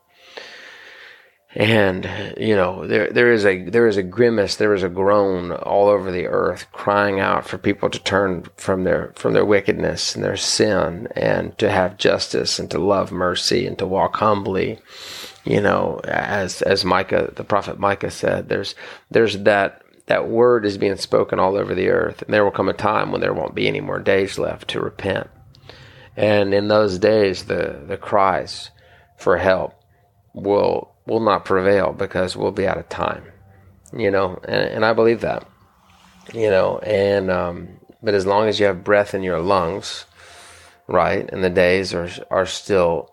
And 1.55 2.09
you 2.38 2.55
know 2.55 2.87
there 2.87 3.11
there 3.11 3.33
is 3.33 3.45
a 3.45 3.64
there 3.64 3.88
is 3.88 3.97
a 3.97 4.05
grimace 4.05 4.55
there 4.55 4.73
is 4.73 4.85
a 4.85 4.88
groan 4.88 5.50
all 5.50 5.88
over 5.88 6.12
the 6.12 6.29
earth 6.29 6.67
crying 6.71 7.19
out 7.19 7.45
for 7.45 7.59
people 7.59 7.90
to 7.90 7.99
turn 7.99 8.45
from 8.57 8.85
their 8.85 9.12
from 9.17 9.33
their 9.33 9.45
wickedness 9.45 10.14
and 10.14 10.23
their 10.23 10.37
sin 10.37 11.09
and 11.17 11.59
to 11.59 11.69
have 11.69 11.97
justice 11.97 12.61
and 12.61 12.71
to 12.71 12.79
love 12.79 13.11
mercy 13.11 13.67
and 13.67 13.76
to 13.79 13.87
walk 13.87 14.17
humbly. 14.19 14.79
You 15.45 15.61
know 15.61 16.00
as 16.05 16.62
as 16.62 16.85
Micah 16.85 17.33
the 17.35 17.43
prophet 17.43 17.81
Micah 17.81 18.12
said 18.12 18.49
there's 18.49 18.76
there's 19.11 19.38
that 19.38 19.83
that 20.07 20.29
word 20.29 20.64
is 20.64 20.79
being 20.79 20.97
spoken 20.97 21.40
all 21.40 21.57
over 21.57 21.75
the 21.75 21.88
earth 21.88 22.23
and 22.23 22.33
there 22.33 22.45
will 22.45 22.52
come 22.52 22.69
a 22.69 22.75
time 22.75 23.11
when 23.11 23.21
there 23.21 23.35
won't 23.35 23.57
be 23.57 23.67
any 23.67 23.81
more 23.81 23.99
days 23.99 24.38
left 24.38 24.69
to 24.69 24.81
repent 24.81 25.29
and 26.17 26.52
in 26.52 26.69
those 26.69 26.99
days 26.99 27.45
the 27.45 27.83
the 27.87 27.97
cries 27.97 28.71
for 29.17 29.37
help 29.37 29.75
will 30.33 30.90
will 31.07 31.21
not 31.21 31.45
prevail 31.45 31.93
because 31.93 32.37
we'll 32.37 32.52
be 32.52 32.67
out 32.67 32.79
of 32.79 32.88
time. 32.88 33.25
You 33.93 34.11
know, 34.11 34.40
and, 34.45 34.62
and 34.71 34.85
I 34.85 34.93
believe 34.93 35.21
that. 35.23 35.47
You 36.33 36.50
know, 36.50 36.79
and 36.79 37.31
um, 37.31 37.81
but 38.02 38.14
as 38.14 38.26
long 38.26 38.49
as 38.49 38.61
you 38.61 38.67
have 38.67 38.85
breath 38.85 39.14
in 39.14 39.23
your 39.23 39.40
lungs, 39.40 40.07
right, 40.87 41.29
and 41.31 41.43
the 41.43 41.50
days 41.50 41.93
are 41.93 42.09
are 42.31 42.47
still, 42.47 43.12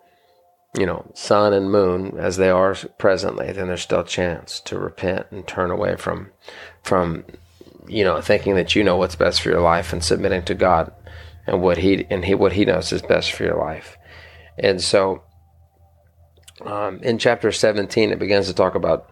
you 0.78 0.86
know, 0.86 1.10
sun 1.14 1.52
and 1.52 1.72
moon 1.72 2.14
as 2.16 2.36
they 2.36 2.50
are 2.50 2.76
presently, 2.98 3.50
then 3.50 3.66
there's 3.66 3.82
still 3.82 4.04
chance 4.04 4.60
to 4.60 4.78
repent 4.78 5.26
and 5.30 5.46
turn 5.46 5.70
away 5.70 5.96
from 5.96 6.30
from 6.82 7.24
you 7.88 8.04
know 8.04 8.20
thinking 8.20 8.54
that 8.54 8.76
you 8.76 8.84
know 8.84 8.96
what's 8.96 9.16
best 9.16 9.40
for 9.40 9.48
your 9.48 9.60
life 9.60 9.92
and 9.92 10.04
submitting 10.04 10.42
to 10.44 10.54
God 10.54 10.92
and 11.48 11.62
what 11.62 11.78
he 11.78 12.06
and 12.10 12.24
he 12.24 12.34
what 12.34 12.52
he 12.52 12.64
knows 12.64 12.92
is 12.92 13.02
best 13.02 13.32
for 13.32 13.44
your 13.44 13.58
life. 13.58 13.96
And 14.58 14.80
so 14.82 15.22
um, 16.64 16.98
in 17.02 17.18
chapter 17.18 17.52
17, 17.52 18.10
it 18.10 18.18
begins 18.18 18.48
to 18.48 18.54
talk 18.54 18.74
about 18.74 19.10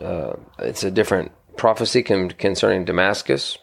uh, 0.00 0.34
it's 0.58 0.84
a 0.84 0.90
different 0.90 1.32
prophecy 1.56 2.02
con- 2.02 2.30
concerning 2.30 2.84
Damascus, 2.84 3.58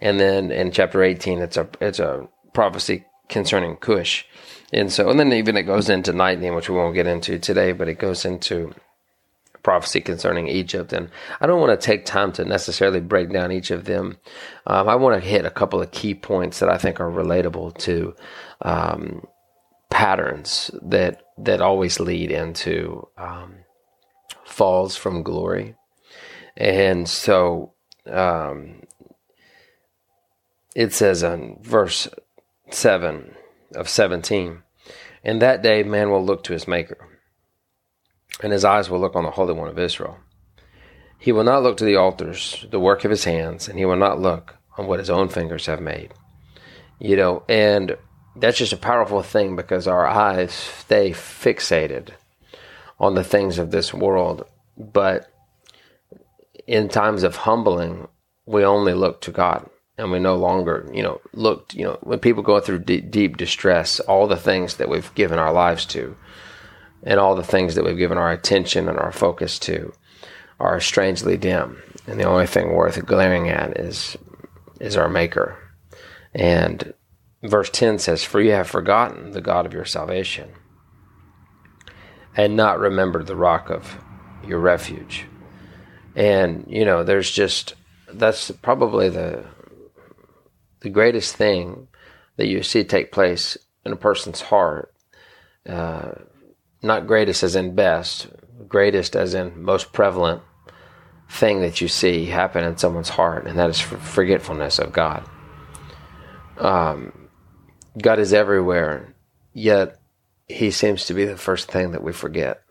and 0.00 0.18
then 0.20 0.50
in 0.50 0.70
chapter 0.70 1.02
18, 1.02 1.40
it's 1.40 1.56
a 1.56 1.68
it's 1.80 1.98
a 1.98 2.28
prophecy 2.54 3.04
concerning 3.28 3.76
Cush, 3.76 4.24
and 4.72 4.92
so 4.92 5.10
and 5.10 5.18
then 5.18 5.32
even 5.32 5.56
it 5.56 5.64
goes 5.64 5.88
into 5.88 6.12
19, 6.12 6.54
which 6.54 6.68
we 6.68 6.76
won't 6.76 6.94
get 6.94 7.06
into 7.06 7.38
today, 7.38 7.72
but 7.72 7.88
it 7.88 7.98
goes 7.98 8.24
into 8.24 8.72
prophecy 9.66 10.00
concerning 10.00 10.46
Egypt, 10.46 10.92
and 10.92 11.10
I 11.40 11.48
don't 11.48 11.60
want 11.60 11.78
to 11.78 11.84
take 11.84 12.04
time 12.04 12.30
to 12.34 12.44
necessarily 12.44 13.00
break 13.00 13.32
down 13.32 13.50
each 13.50 13.72
of 13.72 13.84
them. 13.84 14.16
Um, 14.64 14.88
I 14.88 14.94
want 14.94 15.20
to 15.20 15.28
hit 15.28 15.44
a 15.44 15.50
couple 15.50 15.82
of 15.82 15.90
key 15.90 16.14
points 16.14 16.60
that 16.60 16.68
I 16.68 16.78
think 16.78 17.00
are 17.00 17.10
relatable 17.10 17.76
to 17.78 18.14
um, 18.62 19.26
patterns 19.90 20.70
that 20.82 21.20
that 21.38 21.60
always 21.60 21.98
lead 21.98 22.30
into 22.30 23.08
um, 23.18 23.56
falls 24.44 24.94
from 24.94 25.24
glory, 25.24 25.74
and 26.56 27.08
so 27.08 27.72
um, 28.08 28.82
it 30.76 30.92
says 30.92 31.24
in 31.24 31.58
verse 31.60 32.06
seven 32.70 33.34
of 33.74 33.88
seventeen, 33.88 34.62
"In 35.24 35.40
that 35.40 35.60
day, 35.60 35.82
man 35.82 36.10
will 36.10 36.24
look 36.24 36.44
to 36.44 36.52
his 36.52 36.68
Maker, 36.68 37.15
and 38.42 38.52
his 38.52 38.64
eyes 38.64 38.90
will 38.90 39.00
look 39.00 39.16
on 39.16 39.24
the 39.24 39.30
Holy 39.30 39.52
One 39.52 39.68
of 39.68 39.78
Israel." 39.78 40.18
He 41.18 41.32
will 41.32 41.44
not 41.44 41.62
look 41.62 41.76
to 41.78 41.84
the 41.84 41.96
altars, 41.96 42.66
the 42.70 42.80
work 42.80 43.04
of 43.04 43.10
his 43.10 43.24
hands, 43.24 43.68
and 43.68 43.78
he 43.78 43.84
will 43.84 43.96
not 43.96 44.20
look 44.20 44.56
on 44.76 44.86
what 44.86 44.98
his 44.98 45.10
own 45.10 45.28
fingers 45.28 45.66
have 45.66 45.80
made. 45.80 46.12
You 46.98 47.16
know, 47.16 47.42
and 47.48 47.96
that's 48.36 48.58
just 48.58 48.72
a 48.72 48.78
powerful 48.78 49.22
thing 49.22 49.56
because 49.56 49.88
our 49.88 50.06
eyes 50.06 50.52
stay 50.52 51.10
fixated 51.10 52.10
on 53.00 53.14
the 53.14 53.24
things 53.24 53.58
of 53.58 53.70
this 53.70 53.92
world. 53.92 54.44
But 54.76 55.30
in 56.66 56.88
times 56.88 57.22
of 57.22 57.36
humbling, 57.36 58.08
we 58.44 58.64
only 58.64 58.92
look 58.92 59.20
to 59.22 59.30
God 59.30 59.68
and 59.98 60.10
we 60.10 60.18
no 60.18 60.36
longer, 60.36 60.88
you 60.92 61.02
know, 61.02 61.20
look, 61.32 61.72
you 61.74 61.84
know, 61.84 61.98
when 62.02 62.18
people 62.18 62.42
go 62.42 62.60
through 62.60 62.80
deep, 62.80 63.10
deep 63.10 63.36
distress, 63.36 64.00
all 64.00 64.26
the 64.26 64.36
things 64.36 64.76
that 64.76 64.88
we've 64.88 65.14
given 65.14 65.38
our 65.38 65.52
lives 65.52 65.86
to 65.86 66.16
and 67.06 67.20
all 67.20 67.36
the 67.36 67.44
things 67.44 67.76
that 67.76 67.84
we've 67.84 67.96
given 67.96 68.18
our 68.18 68.32
attention 68.32 68.88
and 68.88 68.98
our 68.98 69.12
focus 69.12 69.60
to 69.60 69.92
are 70.58 70.80
strangely 70.80 71.36
dim. 71.36 71.80
And 72.06 72.18
the 72.18 72.24
only 72.24 72.46
thing 72.46 72.72
worth 72.72 73.04
glaring 73.06 73.48
at 73.48 73.78
is, 73.78 74.16
is 74.80 74.96
our 74.96 75.08
maker. 75.08 75.56
And 76.34 76.92
verse 77.42 77.70
10 77.70 78.00
says, 78.00 78.24
For 78.24 78.40
you 78.40 78.50
have 78.52 78.68
forgotten 78.68 79.30
the 79.30 79.40
God 79.40 79.66
of 79.66 79.72
your 79.72 79.84
salvation, 79.84 80.50
and 82.36 82.56
not 82.56 82.80
remembered 82.80 83.28
the 83.28 83.36
rock 83.36 83.70
of 83.70 83.98
your 84.46 84.58
refuge. 84.58 85.26
And, 86.16 86.64
you 86.68 86.84
know, 86.84 87.04
there's 87.04 87.30
just, 87.30 87.74
that's 88.12 88.50
probably 88.50 89.10
the, 89.10 89.44
the 90.80 90.90
greatest 90.90 91.36
thing 91.36 91.86
that 92.36 92.48
you 92.48 92.62
see 92.62 92.82
take 92.82 93.12
place 93.12 93.56
in 93.84 93.92
a 93.92 93.96
person's 93.96 94.40
heart. 94.40 94.92
Uh, 95.68 96.12
not 96.82 97.06
greatest 97.06 97.42
as 97.42 97.56
in 97.56 97.74
best, 97.74 98.28
greatest 98.68 99.16
as 99.16 99.34
in 99.34 99.62
most 99.62 99.92
prevalent 99.92 100.42
thing 101.28 101.60
that 101.60 101.80
you 101.80 101.88
see 101.88 102.26
happen 102.26 102.64
in 102.64 102.76
someone's 102.76 103.08
heart, 103.08 103.46
and 103.46 103.58
that 103.58 103.70
is 103.70 103.80
forgetfulness 103.80 104.78
of 104.78 104.92
God. 104.92 105.28
Um, 106.58 107.28
God 108.00 108.18
is 108.18 108.32
everywhere, 108.32 109.14
yet 109.52 109.98
He 110.48 110.70
seems 110.70 111.06
to 111.06 111.14
be 111.14 111.24
the 111.24 111.36
first 111.36 111.70
thing 111.70 111.92
that 111.92 112.02
we 112.02 112.12
forget. 112.12 112.62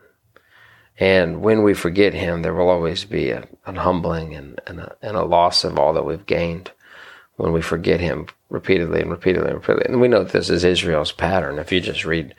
And 0.97 1.41
when 1.41 1.63
we 1.63 1.73
forget 1.73 2.13
Him, 2.13 2.41
there 2.41 2.53
will 2.53 2.69
always 2.69 3.03
be 3.03 3.31
a, 3.31 3.47
an 3.65 3.75
humbling 3.75 4.33
and, 4.33 4.61
and, 4.65 4.79
a, 4.79 4.95
and 5.01 5.17
a 5.17 5.25
loss 5.25 5.63
of 5.63 5.77
all 5.77 5.93
that 5.93 6.05
we've 6.05 6.25
gained 6.25 6.71
when 7.35 7.51
we 7.51 7.61
forget 7.61 7.99
Him 7.99 8.27
repeatedly 8.49 9.01
and 9.01 9.11
repeatedly 9.11 9.49
and 9.49 9.57
repeatedly. 9.57 9.85
And 9.89 9.99
we 9.99 10.07
know 10.07 10.23
this 10.23 10.49
is 10.49 10.63
Israel's 10.63 11.11
pattern. 11.11 11.59
If 11.59 11.71
you 11.71 11.81
just 11.81 12.05
read, 12.05 12.33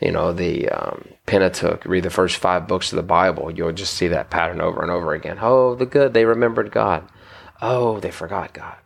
you 0.00 0.12
know, 0.12 0.32
the 0.32 0.68
um, 0.68 1.08
Pentateuch, 1.26 1.84
read 1.84 2.04
the 2.04 2.10
first 2.10 2.36
five 2.36 2.68
books 2.68 2.92
of 2.92 2.96
the 2.96 3.02
Bible, 3.02 3.50
you'll 3.50 3.72
just 3.72 3.94
see 3.94 4.08
that 4.08 4.30
pattern 4.30 4.60
over 4.60 4.82
and 4.82 4.90
over 4.90 5.14
again. 5.14 5.38
Oh, 5.40 5.74
the 5.74 5.86
good, 5.86 6.14
they 6.14 6.24
remembered 6.24 6.70
God. 6.70 7.08
Oh, 7.62 8.00
they 8.00 8.10
forgot 8.10 8.52
God. 8.52 8.76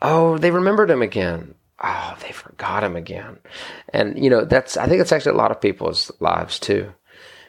Oh, 0.00 0.38
they 0.38 0.50
remembered 0.50 0.90
Him 0.90 1.02
again 1.02 1.54
oh, 1.84 2.16
they 2.20 2.32
forgot 2.32 2.82
him 2.82 2.96
again. 2.96 3.38
And 3.92 4.22
you 4.22 4.30
know, 4.30 4.44
that's 4.44 4.76
I 4.76 4.86
think 4.86 5.00
it's 5.00 5.12
actually 5.12 5.32
a 5.32 5.38
lot 5.38 5.50
of 5.50 5.60
people's 5.60 6.10
lives 6.20 6.58
too. 6.58 6.92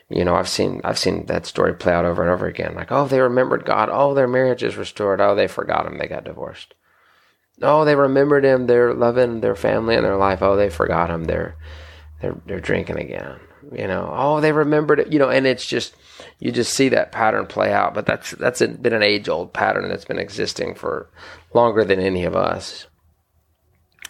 You 0.09 0.23
know, 0.23 0.35
I've 0.35 0.49
seen 0.49 0.81
I've 0.83 0.99
seen 0.99 1.25
that 1.27 1.45
story 1.45 1.73
play 1.73 1.93
out 1.93 2.05
over 2.05 2.21
and 2.21 2.31
over 2.31 2.45
again. 2.45 2.75
Like, 2.75 2.91
oh, 2.91 3.07
they 3.07 3.19
remembered 3.19 3.65
God. 3.65 3.89
Oh, 3.91 4.13
their 4.13 4.27
marriage 4.27 4.63
is 4.63 4.77
restored. 4.77 5.21
Oh, 5.21 5.35
they 5.35 5.47
forgot 5.47 5.85
him. 5.85 5.97
They 5.97 6.07
got 6.07 6.25
divorced. 6.25 6.75
Oh, 7.61 7.85
they 7.85 7.95
remembered 7.95 8.43
him. 8.43 8.67
They're 8.67 8.93
loving 8.93 9.39
their 9.39 9.55
family 9.55 9.95
and 9.95 10.05
their 10.05 10.17
life. 10.17 10.41
Oh, 10.41 10.55
they 10.55 10.69
forgot 10.69 11.09
him. 11.09 11.23
They're 11.23 11.55
they're 12.21 12.35
they're 12.45 12.59
drinking 12.59 12.99
again. 12.99 13.39
You 13.71 13.87
know. 13.87 14.11
Oh, 14.13 14.41
they 14.41 14.51
remembered 14.51 14.99
it. 14.99 15.11
You 15.11 15.19
know, 15.19 15.29
and 15.29 15.47
it's 15.47 15.65
just 15.65 15.95
you 16.39 16.51
just 16.51 16.73
see 16.73 16.89
that 16.89 17.11
pattern 17.11 17.47
play 17.47 17.73
out. 17.73 17.93
But 17.93 18.05
that's 18.05 18.31
that's 18.31 18.61
been 18.61 18.93
an 18.93 19.03
age 19.03 19.29
old 19.29 19.53
pattern 19.53 19.89
that's 19.89 20.05
been 20.05 20.19
existing 20.19 20.75
for 20.75 21.09
longer 21.53 21.83
than 21.83 21.99
any 21.99 22.25
of 22.25 22.35
us 22.35 22.87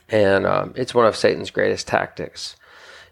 and 0.10 0.46
um, 0.46 0.74
it's 0.76 0.94
one 0.94 1.06
of 1.06 1.16
Satan's 1.16 1.52
greatest 1.52 1.88
tactics. 1.88 2.56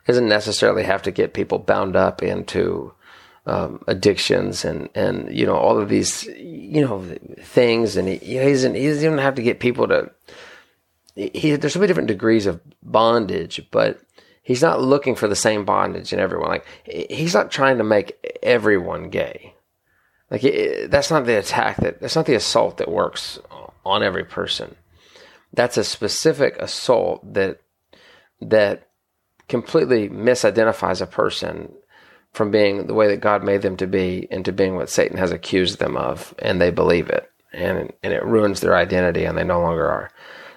He 0.06 0.12
doesn't 0.12 0.28
necessarily 0.28 0.84
have 0.84 1.02
to 1.04 1.12
get 1.12 1.34
people 1.34 1.60
bound 1.60 1.96
up 1.96 2.22
into 2.22 2.94
um, 3.46 3.84
addictions 3.88 4.64
and 4.64 4.90
and 4.96 5.36
you 5.36 5.46
know 5.46 5.56
all 5.56 5.78
of 5.78 5.90
these 5.90 6.24
you 6.26 6.82
know 6.82 7.04
things, 7.42 7.98
and 7.98 8.08
he, 8.08 8.18
he 8.18 8.36
doesn't 8.36 8.76
he 8.76 8.88
doesn't 8.88 9.04
even 9.04 9.18
have 9.18 9.36
to 9.36 9.42
get 9.42 9.60
people 9.60 9.88
to. 9.88 10.12
He, 11.16 11.56
there's 11.56 11.74
so 11.74 11.80
many 11.80 11.88
different 11.88 12.08
degrees 12.08 12.46
of 12.46 12.60
bondage, 12.82 13.68
but 13.70 14.00
he's 14.44 14.62
not 14.62 14.82
looking 14.82 15.16
for 15.16 15.28
the 15.28 15.36
same 15.36 15.66
bondage 15.66 16.14
in 16.14 16.20
everyone. 16.20 16.50
Like 16.50 16.66
he's 16.86 17.34
not 17.34 17.50
trying 17.50 17.80
to 17.80 17.84
make 17.84 18.38
everyone 18.44 19.10
gay. 19.10 19.56
Like 20.30 20.44
it, 20.44 20.92
that's 20.92 21.10
not 21.10 21.26
the 21.26 21.40
attack 21.40 21.78
that 21.78 22.00
that's 22.00 22.16
not 22.16 22.28
the 22.28 22.36
assault 22.36 22.78
that 22.78 22.92
works 22.92 23.40
on 23.84 24.04
every 24.04 24.24
person 24.24 24.76
that's 25.54 25.78
a 25.78 25.84
specific 25.84 26.58
assault 26.58 27.34
that 27.34 27.62
that 28.42 28.90
completely 29.48 30.10
misidentifies 30.10 31.02
a 31.02 31.06
person 31.06 31.72
from 32.32 32.50
being 32.50 32.88
the 32.88 32.96
way 32.96 33.08
that 33.08 33.22
God 33.22 33.44
made 33.44 33.62
them 33.62 33.78
to 33.78 33.88
be 33.88 34.28
into 34.32 34.52
being 34.52 34.76
what 34.76 34.90
Satan 34.90 35.18
has 35.18 35.32
accused 35.32 35.78
them 35.78 35.96
of, 35.96 36.34
and 36.40 36.60
they 36.60 36.72
believe 36.72 37.10
it, 37.10 37.32
and 37.54 37.94
and 38.02 38.14
it 38.14 38.26
ruins 38.26 38.60
their 38.60 38.76
identity, 38.76 39.26
and 39.26 39.38
they 39.38 39.44
no 39.44 39.62
longer 39.62 39.88
are 39.88 40.12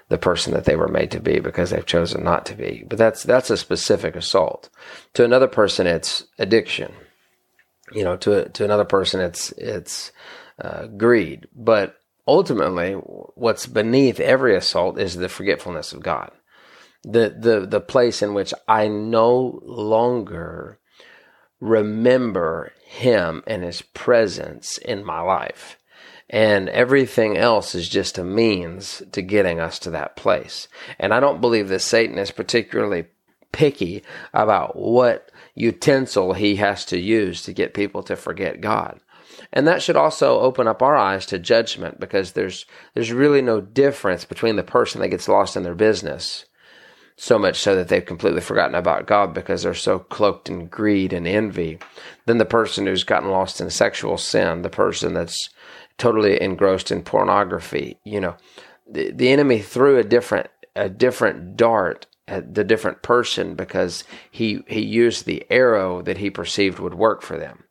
the 0.09 0.19
person 0.19 0.53
that 0.55 0.65
they 0.65 0.77
were 0.77 0.89
made 0.89 1.11
to 1.11 1.21
be 1.21 1.41
because 1.41 1.71
they've 1.71 1.87
chosen 1.87 2.23
not 2.23 2.47
to 2.47 2.55
be. 2.55 2.85
But 2.89 2.99
that's 2.99 3.23
that's 3.23 3.51
a 3.51 3.57
specific 3.57 4.15
assault. 4.15 4.69
To 5.15 5.25
another 5.25 5.49
person, 5.49 5.87
it's 5.87 6.25
addiction. 6.39 6.93
You 7.93 8.05
know, 8.05 8.17
to 8.19 8.49
to 8.49 8.65
another 8.65 8.85
person, 8.85 9.21
it's 9.21 9.53
it's 9.53 10.13
uh, 10.61 10.87
greed. 10.87 11.47
But 11.55 11.97
ultimately, 12.27 12.93
what's 12.93 13.67
beneath 13.67 14.21
every 14.21 14.57
assault 14.57 14.99
is 14.99 15.17
the 15.17 15.29
forgetfulness 15.29 15.93
of 15.93 16.03
God. 16.03 16.31
The 17.03 17.35
the 17.39 17.67
the 17.67 17.81
place 17.81 18.23
in 18.23 18.35
which 18.35 18.55
I 18.69 18.89
no 18.89 19.61
longer 19.65 20.79
remember 21.61 22.73
him 22.85 23.43
and 23.47 23.63
his 23.63 23.83
presence 23.83 24.79
in 24.79 25.05
my 25.05 25.21
life. 25.21 25.79
And 26.29 26.69
everything 26.71 27.37
else 27.37 27.75
is 27.75 27.89
just 27.89 28.19
a 28.19 28.25
means 28.25 29.03
to 29.13 29.23
getting 29.23 29.61
us 29.61 29.79
to 29.81 29.91
that 29.91 30.17
place. 30.17 30.67
And 30.99 31.15
I 31.15 31.21
don't 31.21 31.41
believe 31.41 31.69
that 31.69 31.81
Satan 31.81 32.19
is 32.19 32.33
particularly 32.33 33.07
picky 33.53 34.03
about 34.35 34.77
what 34.77 35.31
utensil 35.55 36.33
he 36.33 36.57
has 36.57 36.85
to 36.87 36.99
use 36.99 37.43
to 37.43 37.53
get 37.53 37.75
people 37.75 38.03
to 38.03 38.17
forget 38.17 38.61
God. 38.61 39.01
And 39.53 39.67
that 39.69 39.83
should 39.83 39.97
also 39.97 40.41
open 40.41 40.67
up 40.67 40.83
our 40.83 40.97
eyes 40.97 41.27
to 41.27 41.39
judgment 41.39 42.01
because 42.01 42.33
there's 42.33 42.67
there's 42.95 43.13
really 43.13 43.43
no 43.43 43.61
difference 43.61 44.25
between 44.25 44.57
the 44.57 44.63
person 44.63 45.01
that 45.01 45.09
gets 45.09 45.29
lost 45.29 45.57
in 45.57 45.63
their 45.63 45.75
business 45.75 46.47
so 47.17 47.39
much 47.39 47.59
so 47.59 47.75
that 47.75 47.89
they've 47.89 48.05
completely 48.05 48.43
forgotten 48.43 48.75
about 48.75 49.07
God 49.07 49.33
because 49.33 49.63
they're 49.63 49.75
so 49.75 49.99
cloaked 49.99 50.51
in 50.51 50.67
greed 50.67 51.13
and 51.13 51.27
envy, 51.27 51.79
than 52.27 52.39
the 52.39 52.45
person 52.45 52.87
who's 52.87 53.05
gotten 53.05 53.31
lost 53.31 53.61
in 53.61 53.71
sexual 53.71 54.19
sin, 54.19 54.63
the 54.63 54.69
person 54.69 55.15
that's 55.15 55.49
totally 55.99 56.41
engrossed 56.41 56.91
in 56.91 57.03
pornography. 57.03 57.99
You 58.05 58.21
know, 58.21 58.37
the, 58.91 59.11
the 59.11 59.29
enemy 59.29 59.61
threw 59.61 59.99
a 59.99 60.05
different 60.05 60.49
a 60.75 60.89
different 60.89 61.57
dart 61.57 62.07
at 62.29 62.55
the 62.55 62.65
different 62.65 63.03
person 63.03 63.55
because 63.55 64.05
he 64.31 64.63
he 64.67 64.81
used 64.81 65.25
the 65.25 65.47
arrow 65.51 66.03
that 66.03 66.19
he 66.19 66.31
perceived 66.31 66.79
would 66.79 66.95
work 66.95 67.23
for 67.23 67.39
them. 67.39 67.65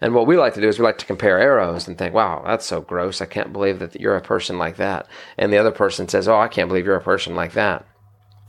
And 0.00 0.14
what 0.14 0.26
we 0.26 0.36
like 0.36 0.54
to 0.54 0.60
do 0.60 0.68
is 0.68 0.78
we 0.78 0.84
like 0.84 0.98
to 0.98 1.06
compare 1.06 1.40
arrows 1.40 1.88
and 1.88 1.96
think, 1.96 2.14
wow, 2.14 2.42
that's 2.44 2.66
so 2.66 2.80
gross. 2.80 3.20
I 3.20 3.26
can't 3.26 3.52
believe 3.52 3.78
that 3.78 3.98
you're 3.98 4.16
a 4.16 4.20
person 4.20 4.58
like 4.58 4.76
that. 4.76 5.08
And 5.38 5.52
the 5.52 5.58
other 5.58 5.70
person 5.70 6.08
says, 6.08 6.28
oh, 6.28 6.38
I 6.38 6.48
can't 6.48 6.68
believe 6.68 6.84
you're 6.84 6.94
a 6.94 7.00
person 7.00 7.34
like 7.34 7.54
that 7.54 7.86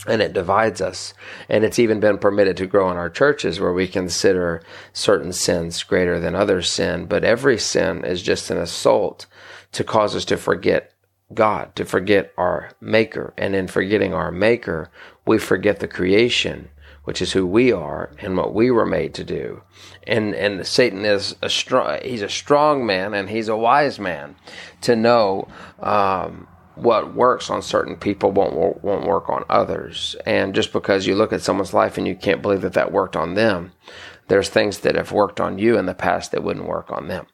and 0.05 0.21
it 0.21 0.33
divides 0.33 0.81
us. 0.81 1.13
And 1.49 1.63
it's 1.63 1.79
even 1.79 1.99
been 1.99 2.17
permitted 2.17 2.57
to 2.57 2.67
grow 2.67 2.91
in 2.91 2.97
our 2.97 3.09
churches 3.09 3.59
where 3.59 3.73
we 3.73 3.87
consider 3.87 4.61
certain 4.91 5.31
sins 5.31 5.81
greater 5.83 6.19
than 6.19 6.35
other 6.35 6.61
sin. 6.61 7.05
But 7.05 7.23
every 7.23 7.57
sin 7.57 8.03
is 8.03 8.21
just 8.21 8.49
an 8.49 8.57
assault 8.57 9.25
to 9.71 9.83
cause 9.83 10.15
us 10.15 10.25
to 10.25 10.37
forget 10.37 10.93
God, 11.33 11.75
to 11.75 11.85
forget 11.85 12.31
our 12.37 12.71
Maker. 12.81 13.33
And 13.37 13.55
in 13.55 13.67
forgetting 13.67 14.13
our 14.13 14.31
Maker, 14.31 14.91
we 15.25 15.39
forget 15.39 15.79
the 15.79 15.87
creation, 15.87 16.69
which 17.05 17.21
is 17.21 17.31
who 17.31 17.45
we 17.45 17.71
are 17.71 18.11
and 18.19 18.37
what 18.37 18.53
we 18.53 18.71
were 18.71 18.85
made 18.85 19.13
to 19.15 19.23
do. 19.23 19.63
And 20.05 20.35
and 20.35 20.67
Satan 20.67 21.05
is 21.05 21.35
a 21.41 21.49
strong. 21.49 21.99
He's 22.03 22.21
a 22.21 22.29
strong 22.29 22.85
man 22.85 23.13
and 23.13 23.29
he's 23.29 23.47
a 23.47 23.57
wise 23.57 23.99
man 23.99 24.35
to 24.81 24.95
know. 24.95 25.47
Um, 25.79 26.47
what 26.75 27.13
works 27.13 27.49
on 27.49 27.61
certain 27.61 27.95
people 27.95 28.31
won't 28.31 28.83
won't 28.83 29.07
work 29.07 29.29
on 29.29 29.43
others. 29.49 30.15
And 30.25 30.55
just 30.55 30.73
because 30.73 31.07
you 31.07 31.15
look 31.15 31.33
at 31.33 31.41
someone's 31.41 31.73
life 31.73 31.97
and 31.97 32.07
you 32.07 32.15
can't 32.15 32.41
believe 32.41 32.61
that 32.61 32.73
that 32.73 32.91
worked 32.91 33.15
on 33.15 33.35
them, 33.35 33.71
there's 34.27 34.49
things 34.49 34.79
that 34.79 34.95
have 34.95 35.11
worked 35.11 35.39
on 35.39 35.59
you 35.59 35.77
in 35.77 35.85
the 35.85 35.93
past 35.93 36.31
that 36.31 36.43
wouldn't 36.43 36.67
work 36.67 36.91
on 36.91 37.07
them. 37.07 37.27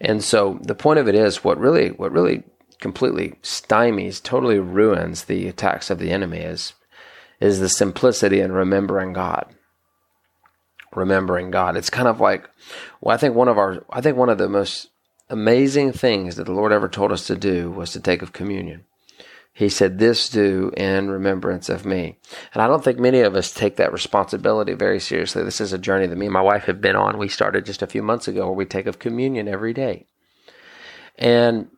And 0.00 0.22
so 0.22 0.58
the 0.62 0.74
point 0.74 0.98
of 0.98 1.08
it 1.08 1.14
is 1.14 1.42
what 1.42 1.58
really 1.58 1.88
what 1.88 2.12
really 2.12 2.44
completely 2.80 3.34
stymies, 3.42 4.22
totally 4.22 4.58
ruins 4.58 5.24
the 5.24 5.48
attacks 5.48 5.90
of 5.90 5.98
the 5.98 6.10
enemy 6.10 6.38
is 6.38 6.74
is 7.40 7.60
the 7.60 7.68
simplicity 7.68 8.40
in 8.40 8.52
remembering 8.52 9.12
God. 9.12 9.54
Remembering 10.94 11.50
God. 11.50 11.76
It's 11.76 11.90
kind 11.90 12.08
of 12.08 12.20
like 12.20 12.48
well, 13.00 13.14
I 13.14 13.18
think 13.18 13.34
one 13.34 13.48
of 13.48 13.58
our 13.58 13.84
I 13.90 14.00
think 14.00 14.16
one 14.16 14.28
of 14.28 14.38
the 14.38 14.48
most 14.48 14.88
amazing 15.28 15.92
things 15.92 16.36
that 16.36 16.44
the 16.44 16.52
Lord 16.52 16.72
ever 16.72 16.88
told 16.88 17.12
us 17.12 17.26
to 17.26 17.36
do 17.36 17.70
was 17.70 17.92
to 17.92 18.00
take 18.00 18.22
of 18.22 18.32
communion. 18.32 18.84
He 19.52 19.70
said, 19.70 19.98
This 19.98 20.28
do 20.28 20.70
in 20.76 21.10
remembrance 21.10 21.70
of 21.70 21.86
me. 21.86 22.18
And 22.52 22.62
I 22.62 22.66
don't 22.66 22.84
think 22.84 22.98
many 22.98 23.20
of 23.20 23.34
us 23.34 23.50
take 23.50 23.76
that 23.76 23.92
responsibility 23.92 24.74
very 24.74 25.00
seriously. 25.00 25.42
This 25.42 25.62
is 25.62 25.72
a 25.72 25.78
journey 25.78 26.06
that 26.06 26.18
me 26.18 26.26
and 26.26 26.32
my 26.32 26.42
wife 26.42 26.64
have 26.64 26.82
been 26.82 26.94
on. 26.94 27.16
We 27.16 27.28
started 27.28 27.64
just 27.64 27.80
a 27.80 27.86
few 27.86 28.02
months 28.02 28.28
ago 28.28 28.44
where 28.44 28.54
we 28.54 28.66
take 28.66 28.86
of 28.86 28.98
communion 28.98 29.48
every 29.48 29.72
day. 29.72 30.06
And 31.16 31.68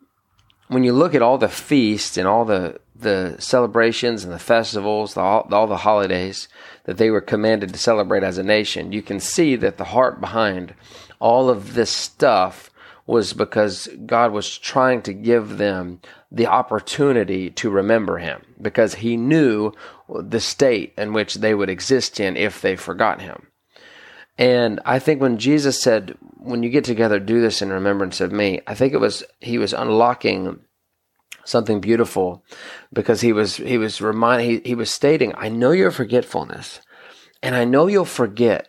when 0.67 0.83
you 0.83 0.93
look 0.93 1.15
at 1.15 1.23
all 1.23 1.39
the 1.39 1.49
feasts 1.49 2.17
and 2.17 2.27
all 2.27 2.45
the, 2.45 2.81
the 2.97 3.37
celebrations 3.39 4.25
and 4.25 4.33
the 4.33 4.41
festivals, 4.41 5.15
the, 5.15 5.21
all, 5.21 5.49
all 5.53 5.69
the 5.69 5.77
holidays 5.77 6.49
that 6.83 6.97
they 6.97 7.11
were 7.11 7.21
commanded 7.21 7.73
to 7.73 7.79
celebrate 7.79 8.25
as 8.25 8.39
a 8.39 8.43
nation, 8.43 8.91
you 8.91 9.03
can 9.03 9.21
see 9.21 9.55
that 9.55 9.77
the 9.79 9.85
heart 9.85 10.21
behind 10.21 10.75
all 11.21 11.49
of 11.49 11.75
this 11.75 11.91
stuff 11.91 12.73
was 13.09 13.33
because 13.33 13.89
God 14.05 14.33
was 14.33 14.59
trying 14.59 15.01
to 15.03 15.15
give 15.15 15.57
them 15.57 16.01
the 16.31 16.47
opportunity 16.47 17.49
to 17.49 17.71
remember 17.71 18.19
Him 18.19 18.43
because 18.61 18.97
He 18.97 19.17
knew 19.17 19.73
the 20.09 20.41
state 20.41 20.93
in 20.99 21.15
which 21.15 21.37
they 21.37 21.55
would 21.55 21.71
exist 21.71 22.21
in 22.21 22.37
if 22.37 22.61
they 22.61 22.77
forgot 22.77 23.23
Him. 23.23 23.47
And 24.37 24.79
I 24.85 24.99
think 24.99 25.23
when 25.23 25.39
Jesus 25.39 25.81
said, 25.81 26.19
when 26.37 26.63
you 26.63 26.69
get 26.69 26.85
together, 26.85 27.19
do 27.19 27.41
this 27.41 27.63
in 27.63 27.71
remembrance 27.71 28.21
of 28.21 28.31
me, 28.31 28.61
I 28.67 28.75
think 28.75 28.93
it 28.93 29.01
was, 29.01 29.25
He 29.41 29.57
was 29.57 29.73
unlocking 29.73 30.61
something 31.47 31.81
beautiful 31.81 32.45
because 32.93 33.23
He 33.23 33.33
was, 33.33 33.57
He 33.57 33.79
was 33.79 34.03
reminding, 34.03 34.51
he, 34.51 34.69
he 34.69 34.75
was 34.75 34.91
stating, 34.91 35.33
I 35.39 35.49
know 35.49 35.71
your 35.71 35.91
forgetfulness 35.91 36.83
and 37.43 37.55
I 37.55 37.65
know 37.65 37.87
you'll 37.87 38.05
forget 38.05 38.69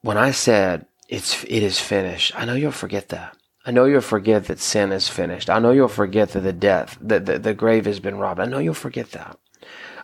when 0.00 0.16
I 0.16 0.30
said, 0.30 0.86
it's 1.12 1.44
it 1.44 1.62
is 1.62 1.78
finished. 1.78 2.32
I 2.34 2.46
know 2.46 2.54
you'll 2.54 2.72
forget 2.72 3.10
that. 3.10 3.36
I 3.66 3.70
know 3.70 3.84
you'll 3.84 4.00
forget 4.00 4.46
that 4.46 4.58
sin 4.58 4.92
is 4.92 5.08
finished. 5.08 5.50
I 5.50 5.58
know 5.58 5.70
you'll 5.70 5.88
forget 5.88 6.30
that 6.30 6.40
the 6.40 6.54
death, 6.54 6.96
that 7.02 7.26
the, 7.26 7.38
the 7.38 7.54
grave 7.54 7.84
has 7.84 8.00
been 8.00 8.16
robbed. 8.16 8.40
I 8.40 8.46
know 8.46 8.58
you'll 8.58 8.74
forget 8.74 9.10
that. 9.10 9.38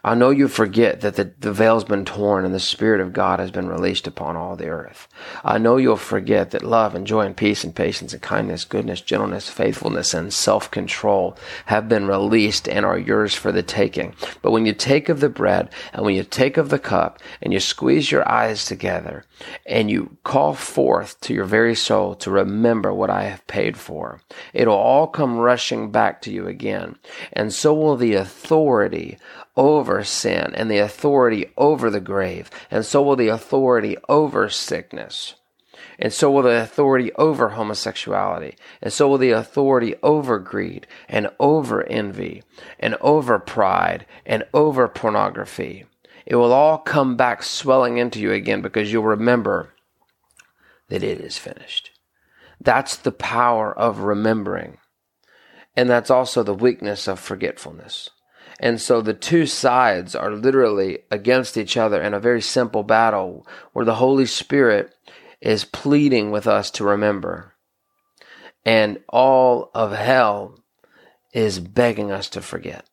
I 0.05 0.15
know 0.15 0.31
you 0.31 0.49
forget 0.49 1.01
that 1.01 1.17
the, 1.17 1.33
the 1.41 1.53
veil's 1.53 1.85
been 1.85 2.05
torn 2.05 2.45
and 2.45 2.55
the 2.55 2.61
Spirit 2.61 3.01
of 3.01 3.13
God 3.13 3.41
has 3.41 3.51
been 3.51 3.69
released 3.69 4.07
upon 4.07 4.37
all 4.37 4.55
the 4.57 4.69
earth. 4.69 5.09
I 5.45 5.59
know 5.59 5.77
you'll 5.77 5.97
forget 5.97 6.53
that 6.53 6.63
love 6.63 6.95
and 6.95 7.07
joy 7.07 7.23
and 7.27 7.37
peace 7.37 7.65
and 7.65 7.75
patience 7.75 8.13
and 8.13 8.23
kindness, 8.23 8.65
goodness, 8.65 9.01
gentleness, 9.01 9.49
faithfulness, 9.49 10.15
and 10.15 10.33
self 10.33 10.71
control 10.71 11.37
have 11.67 11.89
been 11.89 12.07
released 12.07 12.69
and 12.69 12.85
are 12.85 12.99
yours 12.99 13.35
for 13.35 13.51
the 13.51 13.63
taking. 13.63 14.15
But 14.43 14.53
when 14.53 14.67
you 14.67 14.73
take 14.73 15.09
of 15.09 15.21
the 15.21 15.29
bread 15.29 15.71
and 15.93 16.05
when 16.05 16.15
you 16.15 16.23
take 16.23 16.57
of 16.57 16.69
the 16.69 16.79
cup 16.79 17.19
and 17.43 17.53
you 17.53 17.61
squeeze 17.61 18.13
your 18.13 18.29
eyes 18.29 18.65
together 18.65 19.25
and 19.67 19.91
you 19.91 20.17
call 20.25 20.55
forth 20.55 21.21
to 21.23 21.35
your 21.35 21.45
very 21.45 21.75
soul 21.75 22.15
to 22.17 22.31
remember 22.31 22.93
what 22.93 23.11
I 23.11 23.25
have 23.25 23.47
paid 23.47 23.77
for, 23.77 24.21
it'll 24.53 24.75
all 24.75 25.07
come 25.07 25.39
rushing 25.39 25.91
back 25.91 26.23
to 26.23 26.33
you 26.33 26.47
again. 26.47 26.97
And 27.33 27.53
so 27.53 27.75
will 27.75 27.97
the 27.97 28.15
authority 28.15 29.19
over 29.59 30.05
sin 30.05 30.55
and 30.55 30.71
the 30.71 30.79
authority 30.79 31.53
over 31.59 31.91
the 31.91 32.01
grave, 32.01 32.49
and 32.71 32.87
so 32.87 33.03
will 33.03 33.17
the 33.17 33.29
authority 33.29 33.97
over 34.09 34.49
sickness. 34.49 35.35
And 35.99 36.13
so 36.13 36.31
will 36.31 36.43
the 36.43 36.63
authority 36.63 37.13
over 37.15 37.51
homosexuality. 37.51 38.57
And 38.81 38.93
so 38.93 39.09
will 39.09 39.19
the 39.19 39.33
authority 39.33 39.97
over 40.01 40.39
greed 40.39 40.87
and 41.09 41.29
over 41.41 41.83
envy 41.83 42.45
and 42.79 42.97
over 43.01 43.41
pride 43.41 44.07
and 44.25 44.45
over 44.55 44.87
pornography. 44.87 45.87
It 46.25 46.37
will 46.37 46.53
all 46.53 46.79
come 46.79 47.17
back 47.17 47.43
swelling 47.43 47.99
into 47.99 48.21
you 48.21 48.33
again 48.33 48.63
because 48.63 48.93
you'll 48.93 49.05
remember 49.05 49.75
that 50.89 51.03
it 51.03 51.21
is 51.21 51.37
finished. 51.37 51.91
That's 52.61 52.97
the 52.97 53.13
power 53.13 53.77
of 53.77 54.01
remembering. 54.01 54.79
And 55.77 55.91
that's 55.91 56.11
also 56.11 56.45
the 56.45 56.55
weakness 56.55 57.09
of 57.09 57.19
forgetfulness. 57.19 58.11
And 58.59 58.81
so 58.81 59.01
the 59.01 59.15
two 59.15 59.47
sides 59.47 60.15
are 60.15 60.33
literally 60.33 61.01
against 61.11 61.57
each 61.57 61.77
other 61.77 62.03
in 62.03 62.13
a 62.13 62.21
very 62.21 62.43
simple 62.43 62.83
battle 62.83 63.47
where 63.73 63.85
the 63.85 63.97
Holy 63.97 64.27
Spirit 64.27 64.95
is 65.41 65.65
pleading 65.65 66.31
with 66.31 66.47
us 66.47 66.71
to 66.73 66.85
remember. 66.85 67.55
And 68.65 68.99
all 69.09 69.71
of 69.75 69.93
hell 69.93 70.59
is 71.33 71.61
begging 71.61 72.11
us 72.11 72.29
to 72.31 72.43
forget. 72.43 72.85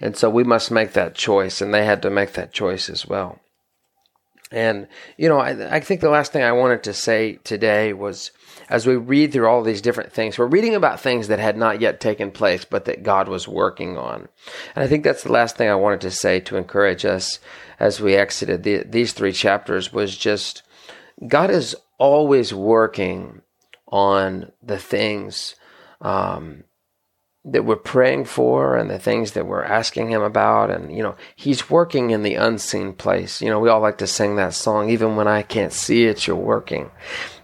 And 0.00 0.16
so 0.16 0.28
we 0.28 0.42
must 0.42 0.72
make 0.72 0.94
that 0.94 1.14
choice, 1.14 1.60
and 1.60 1.72
they 1.72 1.84
had 1.84 2.02
to 2.02 2.10
make 2.10 2.32
that 2.32 2.52
choice 2.52 2.90
as 2.90 3.06
well. 3.06 3.38
And, 4.52 4.86
you 5.16 5.28
know, 5.28 5.38
I, 5.38 5.76
I 5.76 5.80
think 5.80 6.00
the 6.00 6.10
last 6.10 6.32
thing 6.32 6.42
I 6.42 6.52
wanted 6.52 6.82
to 6.84 6.94
say 6.94 7.38
today 7.44 7.92
was 7.92 8.30
as 8.68 8.86
we 8.86 8.96
read 8.96 9.32
through 9.32 9.48
all 9.48 9.62
these 9.62 9.82
different 9.82 10.12
things, 10.12 10.38
we're 10.38 10.46
reading 10.46 10.74
about 10.74 11.00
things 11.00 11.28
that 11.28 11.38
had 11.38 11.56
not 11.56 11.80
yet 11.80 12.00
taken 12.00 12.30
place, 12.30 12.64
but 12.64 12.84
that 12.84 13.02
God 13.02 13.28
was 13.28 13.48
working 13.48 13.96
on. 13.96 14.28
And 14.74 14.84
I 14.84 14.86
think 14.86 15.04
that's 15.04 15.24
the 15.24 15.32
last 15.32 15.56
thing 15.56 15.68
I 15.68 15.74
wanted 15.74 16.02
to 16.02 16.10
say 16.10 16.40
to 16.40 16.56
encourage 16.56 17.04
us 17.04 17.38
as 17.80 18.00
we 18.00 18.14
exited 18.14 18.62
the, 18.62 18.84
these 18.84 19.12
three 19.12 19.32
chapters 19.32 19.92
was 19.92 20.16
just 20.16 20.62
God 21.26 21.50
is 21.50 21.76
always 21.98 22.52
working 22.52 23.42
on 23.88 24.52
the 24.62 24.78
things 24.78 25.54
um, 26.00 26.64
that 27.44 27.64
we're 27.64 27.76
praying 27.76 28.24
for 28.24 28.76
and 28.76 28.88
the 28.88 28.98
things 28.98 29.32
that 29.32 29.46
we're 29.46 29.64
asking 29.64 30.10
him 30.10 30.22
about. 30.22 30.70
And 30.70 30.94
you 30.96 31.02
know 31.02 31.16
he's 31.34 31.68
working 31.68 32.10
in 32.10 32.22
the 32.22 32.34
unseen 32.34 32.92
place. 32.92 33.42
You 33.42 33.48
know 33.48 33.58
we 33.58 33.68
all 33.68 33.80
like 33.80 33.98
to 33.98 34.06
sing 34.06 34.36
that 34.36 34.54
song 34.54 34.90
even 34.90 35.16
when 35.16 35.28
i 35.28 35.42
can't 35.42 35.72
see 35.72 36.04
it 36.04 36.26
you're 36.26 36.36
working. 36.36 36.90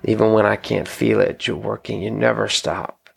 Even 0.05 0.33
when 0.33 0.47
i 0.47 0.57
can't 0.57 0.89
feel 0.89 1.21
it 1.21 1.47
you're 1.47 1.57
working. 1.57 2.03
You 2.03 2.11
never 2.11 2.49
stop. 2.49 3.11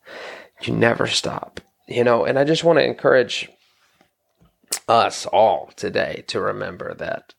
You 0.62 0.74
never 0.74 1.08
stop. 1.08 1.62
You 1.88 2.04
know 2.04 2.26
and 2.26 2.40
i 2.40 2.44
just 2.44 2.64
want 2.64 2.80
to 2.80 2.86
encourage 2.86 3.50
us 4.88 5.26
all 5.28 5.72
today 5.76 6.24
to 6.28 6.42
remember 6.42 6.94
that 6.96 7.34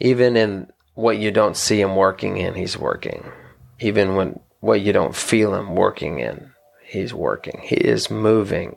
even 0.00 0.36
in 0.36 0.70
what 0.94 1.18
you 1.18 1.30
don't 1.30 1.56
see 1.56 1.80
him 1.80 1.96
working 1.96 2.36
in 2.36 2.54
he's 2.54 2.78
working. 2.78 3.32
Even 3.80 4.14
when 4.14 4.40
what 4.60 4.80
you 4.80 4.92
don't 4.92 5.14
feel 5.14 5.54
him 5.54 5.74
working 5.74 6.18
in 6.18 6.52
He's 6.88 7.12
working. 7.12 7.60
He 7.62 7.76
is 7.76 8.10
moving 8.10 8.76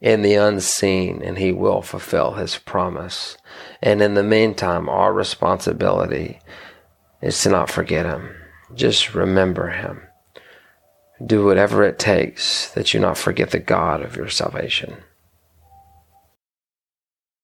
in 0.00 0.22
the 0.22 0.34
unseen 0.34 1.20
and 1.22 1.36
he 1.36 1.52
will 1.52 1.82
fulfill 1.82 2.32
his 2.32 2.56
promise. 2.56 3.36
And 3.82 4.00
in 4.00 4.14
the 4.14 4.22
meantime, 4.22 4.88
our 4.88 5.12
responsibility 5.12 6.40
is 7.20 7.40
to 7.42 7.50
not 7.50 7.70
forget 7.70 8.06
him. 8.06 8.34
Just 8.74 9.14
remember 9.14 9.68
him. 9.68 10.00
Do 11.24 11.44
whatever 11.44 11.84
it 11.84 11.98
takes 11.98 12.70
that 12.70 12.94
you 12.94 13.00
not 13.00 13.18
forget 13.18 13.50
the 13.50 13.58
God 13.58 14.00
of 14.00 14.16
your 14.16 14.30
salvation. 14.30 14.96